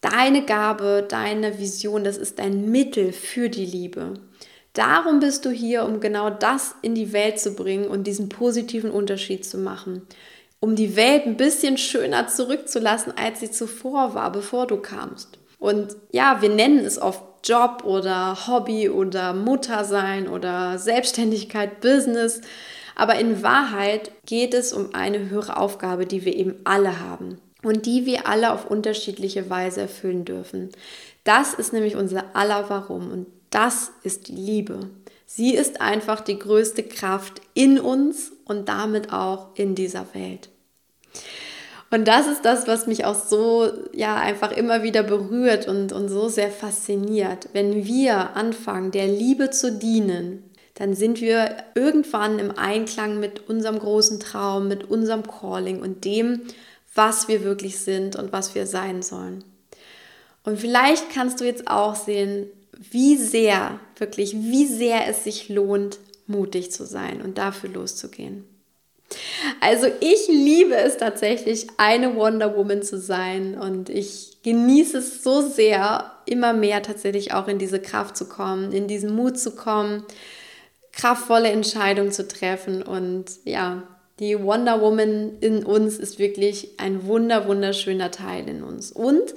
Deine 0.00 0.44
Gabe, 0.44 1.06
deine 1.08 1.58
Vision, 1.58 2.04
das 2.04 2.16
ist 2.16 2.38
ein 2.38 2.70
Mittel 2.70 3.12
für 3.12 3.48
die 3.48 3.64
Liebe. 3.64 4.14
Darum 4.72 5.20
bist 5.20 5.46
du 5.46 5.50
hier, 5.50 5.84
um 5.84 6.00
genau 6.00 6.28
das 6.28 6.74
in 6.82 6.94
die 6.94 7.14
Welt 7.14 7.40
zu 7.40 7.54
bringen 7.54 7.88
und 7.88 8.06
diesen 8.06 8.28
positiven 8.28 8.90
Unterschied 8.90 9.46
zu 9.46 9.56
machen. 9.56 10.02
Um 10.60 10.76
die 10.76 10.96
Welt 10.96 11.24
ein 11.24 11.38
bisschen 11.38 11.78
schöner 11.78 12.28
zurückzulassen, 12.28 13.14
als 13.16 13.40
sie 13.40 13.50
zuvor 13.50 14.14
war, 14.14 14.30
bevor 14.30 14.66
du 14.66 14.76
kamst. 14.76 15.38
Und 15.58 15.96
ja, 16.12 16.42
wir 16.42 16.50
nennen 16.50 16.84
es 16.84 17.00
oft 17.00 17.22
Job 17.42 17.84
oder 17.84 18.46
Hobby 18.46 18.90
oder 18.90 19.32
Muttersein 19.32 20.28
oder 20.28 20.78
Selbstständigkeit, 20.78 21.80
Business. 21.80 22.42
Aber 22.94 23.18
in 23.18 23.42
Wahrheit 23.42 24.10
geht 24.26 24.52
es 24.52 24.74
um 24.74 24.94
eine 24.94 25.30
höhere 25.30 25.56
Aufgabe, 25.56 26.04
die 26.04 26.26
wir 26.26 26.34
eben 26.34 26.56
alle 26.64 27.00
haben 27.00 27.38
und 27.66 27.84
die 27.84 28.06
wir 28.06 28.28
alle 28.28 28.52
auf 28.52 28.70
unterschiedliche 28.70 29.50
Weise 29.50 29.82
erfüllen 29.82 30.24
dürfen. 30.24 30.70
Das 31.24 31.52
ist 31.52 31.72
nämlich 31.72 31.96
unser 31.96 32.24
aller 32.34 32.70
Warum 32.70 33.10
und 33.10 33.26
das 33.50 33.90
ist 34.04 34.28
die 34.28 34.36
Liebe. 34.36 34.88
Sie 35.26 35.54
ist 35.54 35.80
einfach 35.80 36.20
die 36.20 36.38
größte 36.38 36.84
Kraft 36.84 37.40
in 37.54 37.80
uns 37.80 38.30
und 38.44 38.68
damit 38.68 39.12
auch 39.12 39.48
in 39.56 39.74
dieser 39.74 40.06
Welt. 40.14 40.48
Und 41.90 42.06
das 42.06 42.28
ist 42.28 42.44
das, 42.44 42.68
was 42.68 42.86
mich 42.86 43.04
auch 43.04 43.14
so, 43.14 43.72
ja, 43.92 44.16
einfach 44.16 44.52
immer 44.52 44.82
wieder 44.82 45.02
berührt 45.02 45.66
und, 45.66 45.92
und 45.92 46.08
so 46.08 46.28
sehr 46.28 46.50
fasziniert. 46.50 47.48
Wenn 47.52 47.84
wir 47.84 48.36
anfangen, 48.36 48.92
der 48.92 49.08
Liebe 49.08 49.50
zu 49.50 49.72
dienen, 49.72 50.44
dann 50.74 50.94
sind 50.94 51.20
wir 51.20 51.56
irgendwann 51.74 52.38
im 52.38 52.56
Einklang 52.56 53.18
mit 53.18 53.48
unserem 53.48 53.78
großen 53.78 54.20
Traum, 54.20 54.68
mit 54.68 54.90
unserem 54.90 55.22
Calling 55.24 55.80
und 55.80 56.04
dem, 56.04 56.42
was 56.96 57.28
wir 57.28 57.44
wirklich 57.44 57.78
sind 57.78 58.16
und 58.16 58.32
was 58.32 58.54
wir 58.54 58.66
sein 58.66 59.02
sollen. 59.02 59.44
Und 60.44 60.58
vielleicht 60.58 61.10
kannst 61.10 61.40
du 61.40 61.44
jetzt 61.44 61.68
auch 61.68 61.94
sehen, 61.94 62.46
wie 62.78 63.16
sehr, 63.16 63.80
wirklich, 63.98 64.34
wie 64.34 64.66
sehr 64.66 65.08
es 65.08 65.24
sich 65.24 65.48
lohnt, 65.48 65.98
mutig 66.26 66.72
zu 66.72 66.84
sein 66.84 67.22
und 67.22 67.38
dafür 67.38 67.70
loszugehen. 67.70 68.44
Also 69.60 69.86
ich 70.00 70.26
liebe 70.28 70.74
es 70.74 70.96
tatsächlich, 70.96 71.68
eine 71.76 72.16
Wonder 72.16 72.56
Woman 72.56 72.82
zu 72.82 72.98
sein 72.98 73.56
und 73.56 73.88
ich 73.88 74.38
genieße 74.42 74.98
es 74.98 75.22
so 75.22 75.42
sehr, 75.42 76.12
immer 76.26 76.52
mehr 76.52 76.82
tatsächlich 76.82 77.32
auch 77.32 77.46
in 77.46 77.58
diese 77.58 77.80
Kraft 77.80 78.16
zu 78.16 78.28
kommen, 78.28 78.72
in 78.72 78.88
diesen 78.88 79.14
Mut 79.14 79.38
zu 79.38 79.52
kommen, 79.52 80.04
kraftvolle 80.92 81.50
Entscheidungen 81.50 82.10
zu 82.10 82.26
treffen 82.26 82.82
und 82.82 83.26
ja, 83.44 83.84
Die 84.18 84.42
Wonder 84.42 84.80
Woman 84.80 85.36
in 85.40 85.64
uns 85.64 85.98
ist 85.98 86.18
wirklich 86.18 86.78
ein 86.78 87.06
wunder, 87.06 87.46
wunderschöner 87.46 88.10
Teil 88.10 88.48
in 88.48 88.62
uns. 88.62 88.90
Und 88.90 89.34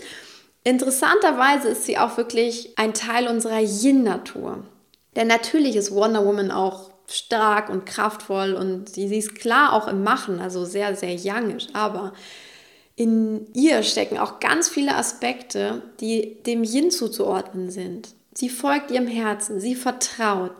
interessanterweise 0.63 1.69
ist 1.69 1.85
sie 1.85 1.97
auch 1.97 2.17
wirklich 2.17 2.77
ein 2.77 2.93
Teil 2.93 3.27
unserer 3.27 3.59
Yin-Natur. 3.59 4.63
Denn 5.15 5.27
natürlich 5.27 5.75
ist 5.75 5.93
Wonder 5.93 6.25
Woman 6.25 6.51
auch 6.51 6.91
stark 7.07 7.69
und 7.69 7.85
kraftvoll 7.85 8.53
und 8.53 8.89
sie, 8.89 9.07
sie 9.07 9.17
ist 9.17 9.35
klar 9.35 9.73
auch 9.73 9.87
im 9.87 10.03
Machen, 10.03 10.39
also 10.39 10.63
sehr, 10.65 10.95
sehr 10.95 11.15
youngisch, 11.15 11.67
aber 11.73 12.13
in 12.95 13.47
ihr 13.53 13.81
stecken 13.83 14.17
auch 14.17 14.39
ganz 14.39 14.69
viele 14.69 14.95
Aspekte, 14.95 15.81
die 16.01 16.37
dem 16.45 16.63
Yin 16.63 16.91
zuzuordnen 16.91 17.71
sind. 17.71 18.09
Sie 18.33 18.49
folgt 18.49 18.91
ihrem 18.91 19.07
Herzen, 19.07 19.59
sie 19.59 19.73
vertraut, 19.73 20.51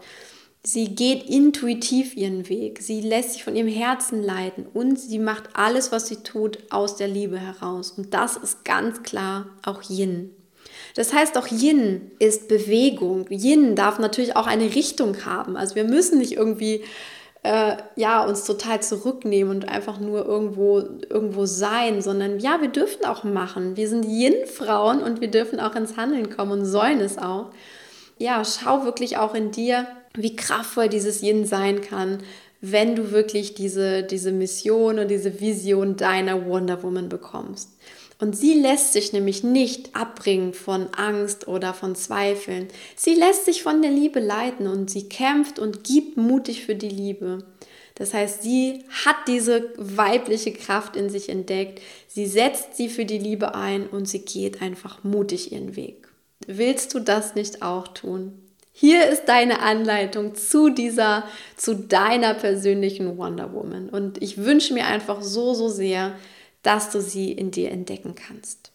Sie 0.62 0.93
geht 0.93 1.30
intuitiv 1.30 2.17
ihren 2.17 2.50
Weg. 2.50 2.82
Sie 2.82 3.00
lässt 3.00 3.34
sich 3.34 3.43
von 3.43 3.56
ihrem 3.56 3.69
Herzen 3.69 4.22
leiten 4.22 4.65
und 4.74 5.00
sie 5.00 5.19
macht 5.19 5.50
alles, 5.54 5.91
was 5.91 6.08
sie 6.08 6.17
tut, 6.17 6.60
aus 6.69 6.98
der 6.98 7.08
Liebe 7.08 7.39
heraus. 7.39 7.91
Und 7.91 8.13
das 8.13 8.36
ist 8.36 8.65
ganz 8.65 9.04
klar 9.04 9.45
auch 9.65 9.89
Yin. 9.89 10.36
Das 10.95 11.13
heißt, 11.13 11.38
auch 11.38 11.48
Yin 11.48 12.12
ist 12.19 12.50
Bewegung. 12.50 13.26
Yin 13.30 13.76
darf 13.76 14.00
natürlich 14.00 14.36
auch 14.36 14.48
eine 14.48 14.76
Richtung 14.76 15.26
haben. 15.26 15.56
Also 15.56 15.76
wir 15.76 15.86
müssen 15.86 16.17
nicht 16.17 16.34
irgendwie 16.34 16.84
äh, 17.43 17.78
ja, 17.95 18.26
uns 18.26 18.43
total 18.43 18.82
zurücknehmen 18.82 19.56
und 19.56 19.69
einfach 19.69 20.00
nur 20.00 20.26
irgendwo, 20.26 20.80
irgendwo 21.10 21.45
sein, 21.45 22.02
sondern 22.02 22.39
ja, 22.39 22.60
wir 22.60 22.67
dürfen 22.67 23.06
auch 23.06 23.24
machen. 23.24 23.78
Wir 23.78 23.88
sind 23.88 24.04
Yin-Frauen 24.04 25.02
und 25.02 25.22
wir 25.22 25.32
dürfen 25.32 25.60
auch 25.60 25.76
ins 25.76 25.95
Handeln 25.95 26.36
kommen 26.36 26.52
und 26.52 26.65
sollen 26.65 27.00
es 27.00 27.17
auch. 27.17 27.52
Ja, 28.17 28.43
schau 28.43 28.84
wirklich 28.84 29.17
auch 29.17 29.34
in 29.34 29.52
dir, 29.52 29.88
wie 30.15 30.36
kraftvoll 30.36 30.89
dieses 30.89 31.22
Yin 31.22 31.45
sein 31.45 31.82
kann, 31.82 32.24
wenn 32.62 32.95
du 32.95 33.12
wirklich 33.12 33.54
diese, 33.54 34.04
diese 34.04 34.32
Mission 34.32 35.00
und 35.00 35.08
diese 35.10 35.39
Vision 35.39 35.95
deiner 35.95 36.45
Wonder 36.45 36.84
Woman 36.84 37.10
bekommst. 37.10 37.69
Und 38.22 38.36
sie 38.36 38.54
lässt 38.54 38.91
sich 38.91 39.13
nämlich 39.13 39.43
nicht 39.43 39.95
abbringen 39.95 40.54
von 40.54 40.88
Angst 40.93 41.48
oder 41.48 41.74
von 41.74 41.95
Zweifeln. 41.95 42.67
Sie 42.98 43.15
lässt 43.15 43.45
sich 43.45 43.63
von 43.63 43.82
der 43.82 43.91
Liebe 43.91 44.19
leiten 44.19 44.67
und 44.67 44.89
sie 44.89 45.08
kämpft 45.08 45.58
und 45.58 45.86
gibt 45.86 46.17
mutig 46.17 46.65
für 46.65 46.76
die 46.76 46.89
Liebe. 46.89 47.45
Das 47.95 48.13
heißt, 48.13 48.43
sie 48.43 48.84
hat 49.06 49.15
diese 49.28 49.72
weibliche 49.78 50.52
Kraft 50.52 50.98
in 50.98 51.10
sich 51.10 51.30
entdeckt, 51.30 51.82
sie 52.08 52.28
setzt 52.28 52.76
sie 52.76 52.89
für 52.89 53.06
die 53.06 53.17
Liebe 53.17 53.56
ein 53.56 53.88
und 53.88 54.08
sie 54.08 54.19
geht 54.19 54.62
einfach 54.62 55.04
mutig 55.04 55.52
ihren 55.54 55.76
Weg. 55.78 56.08
Willst 56.45 56.93
du 56.93 57.00
das 57.00 57.36
nicht 57.36 57.62
auch 57.62 57.89
tun? 57.89 58.49
Hier 58.80 59.10
ist 59.10 59.26
deine 59.26 59.62
Anleitung 59.62 60.36
zu 60.36 60.70
dieser, 60.70 61.26
zu 61.58 61.76
deiner 61.76 62.34
persönlichen 62.34 63.18
Wonder 63.18 63.52
Woman. 63.52 63.89
Und 63.89 64.24
ich 64.24 64.38
wünsche 64.38 64.74
mir 64.74 64.86
einfach 64.86 65.22
so, 65.22 65.54
so 65.54 65.68
sehr, 65.68 66.15
dass 66.63 66.89
du 66.89 67.02
sie 67.02 67.34
in 67.34 67.52
dir 67.52 67.72
entdecken 67.72 68.15
kannst. 68.15 68.72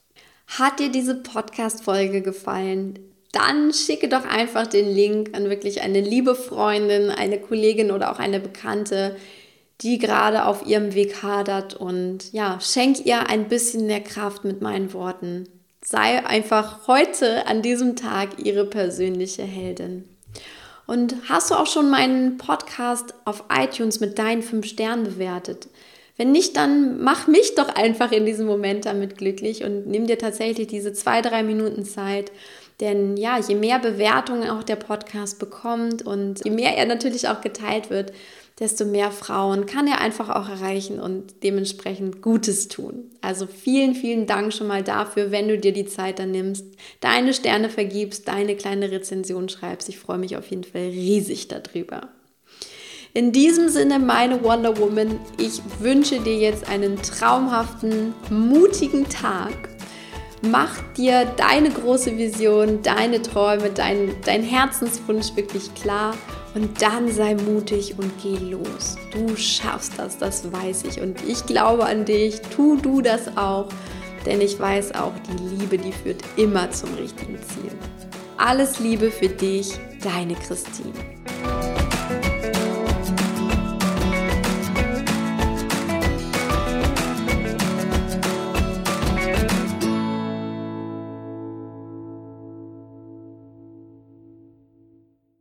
Hat 0.47 0.79
dir 0.79 0.90
diese 0.90 1.14
Podcast-Folge 1.14 2.21
gefallen? 2.21 2.99
Dann 3.33 3.73
schicke 3.73 4.11
doch 4.11 4.27
einfach 4.27 4.67
den 4.67 4.95
Link 4.95 5.35
an 5.35 5.49
wirklich 5.49 5.81
eine 5.81 6.03
liebe 6.03 6.35
Freundin, 6.35 7.09
eine 7.09 7.40
Kollegin 7.40 7.90
oder 7.90 8.12
auch 8.12 8.19
eine 8.19 8.40
Bekannte, 8.40 9.17
die 9.81 9.97
gerade 9.97 10.45
auf 10.45 10.67
ihrem 10.67 10.93
Weg 10.93 11.23
hadert 11.23 11.73
und 11.73 12.31
ja, 12.35 12.61
schenk 12.61 13.07
ihr 13.07 13.31
ein 13.31 13.49
bisschen 13.49 13.87
mehr 13.87 14.03
Kraft 14.03 14.45
mit 14.45 14.61
meinen 14.61 14.93
Worten 14.93 15.49
sei 15.85 16.25
einfach 16.25 16.88
heute 16.88 17.47
an 17.47 17.62
diesem 17.62 17.94
Tag 17.94 18.38
ihre 18.38 18.64
persönliche 18.64 19.42
Heldin. 19.42 20.09
Und 20.87 21.14
hast 21.29 21.51
du 21.51 21.55
auch 21.55 21.66
schon 21.66 21.90
meinen 21.90 22.38
Podcast 22.38 23.14
auf 23.25 23.44
iTunes 23.51 24.01
mit 24.01 24.18
deinen 24.18 24.42
fünf 24.42 24.66
Sternen 24.66 25.05
bewertet? 25.05 25.68
Wenn 26.16 26.31
nicht, 26.31 26.57
dann 26.57 27.03
mach 27.03 27.27
mich 27.27 27.55
doch 27.55 27.68
einfach 27.75 28.12
in 28.12 28.25
diesem 28.25 28.47
Moment 28.47 28.87
damit 28.87 29.18
glücklich 29.18 29.64
und 29.64 29.87
nimm 29.87 30.07
dir 30.07 30.18
tatsächlich 30.18 30.68
diese 30.68 30.92
zwei, 30.92 31.23
drei 31.23 31.42
Minuten 31.42 31.85
Zeit. 31.85 32.31
Denn 32.81 33.16
ja, 33.16 33.38
je 33.38 33.55
mehr 33.55 33.79
Bewertungen 33.79 34.49
auch 34.51 34.62
der 34.62 34.77
Podcast 34.77 35.38
bekommt 35.38 36.03
und 36.03 36.44
je 36.44 36.51
mehr 36.51 36.77
er 36.77 36.87
natürlich 36.87 37.29
auch 37.29 37.40
geteilt 37.40 37.90
wird, 37.90 38.12
desto 38.61 38.85
mehr 38.85 39.11
Frauen 39.11 39.67
kann 39.67 39.88
er 39.88 40.01
einfach 40.01 40.29
auch 40.29 40.49
erreichen 40.49 41.01
und 41.01 41.43
dementsprechend 41.43 42.23
Gutes 42.23 42.69
tun. 42.69 43.11
Also 43.21 43.47
vielen, 43.47 43.95
vielen 43.95 44.27
Dank 44.27 44.53
schon 44.53 44.69
mal 44.69 44.85
dafür, 44.85 45.33
wenn 45.33 45.49
du 45.49 45.59
dir 45.59 45.73
die 45.73 45.87
Zeit 45.87 46.21
dann 46.21 46.31
nimmst, 46.31 46.64
deine 47.01 47.35
Sterne 47.35 47.69
vergibst, 47.69 48.29
deine 48.29 48.55
kleine 48.55 48.93
Rezension 48.93 49.49
schreibst. 49.49 49.88
Ich 49.88 49.99
freue 49.99 50.19
mich 50.19 50.37
auf 50.37 50.47
jeden 50.51 50.64
Fall 50.64 50.83
riesig 50.83 51.49
darüber. 51.49 52.11
In 53.12 53.33
diesem 53.33 53.69
Sinne, 53.69 53.99
meine 53.99 54.43
Wonder 54.43 54.77
Woman, 54.79 55.19
ich 55.38 55.61
wünsche 55.81 56.21
dir 56.21 56.37
jetzt 56.37 56.69
einen 56.69 57.01
traumhaften, 57.01 58.12
mutigen 58.31 59.09
Tag. 59.09 59.69
Mach 60.43 60.81
dir 60.97 61.25
deine 61.37 61.71
große 61.71 62.19
Vision, 62.19 62.83
deine 62.83 63.23
Träume, 63.23 63.71
dein, 63.71 64.14
dein 64.25 64.43
Herzenswunsch 64.43 65.35
wirklich 65.37 65.73
klar 65.75 66.14
und 66.55 66.81
dann 66.81 67.11
sei 67.11 67.35
mutig 67.35 67.97
und 67.99 68.12
geh 68.23 68.37
los. 68.37 68.97
Du 69.12 69.37
schaffst 69.37 69.95
das, 69.97 70.19
das 70.19 70.53
weiß 70.53 70.85
ich. 70.85 71.01
Und 71.01 71.23
ich 71.27 71.45
glaube 71.47 71.85
an 71.85 72.05
dich. 72.05 72.40
Tu 72.55 72.77
du 72.77 73.01
das 73.01 73.37
auch. 73.37 73.69
Denn 74.25 74.40
ich 74.40 74.59
weiß 74.59 74.95
auch, 74.95 75.12
die 75.29 75.57
Liebe, 75.57 75.77
die 75.77 75.93
führt 75.93 76.23
immer 76.37 76.71
zum 76.71 76.95
richtigen 76.95 77.38
Ziel. 77.43 77.73
Alles 78.37 78.79
Liebe 78.79 79.11
für 79.11 79.29
dich, 79.29 79.79
deine 80.03 80.35
Christine. 80.35 80.93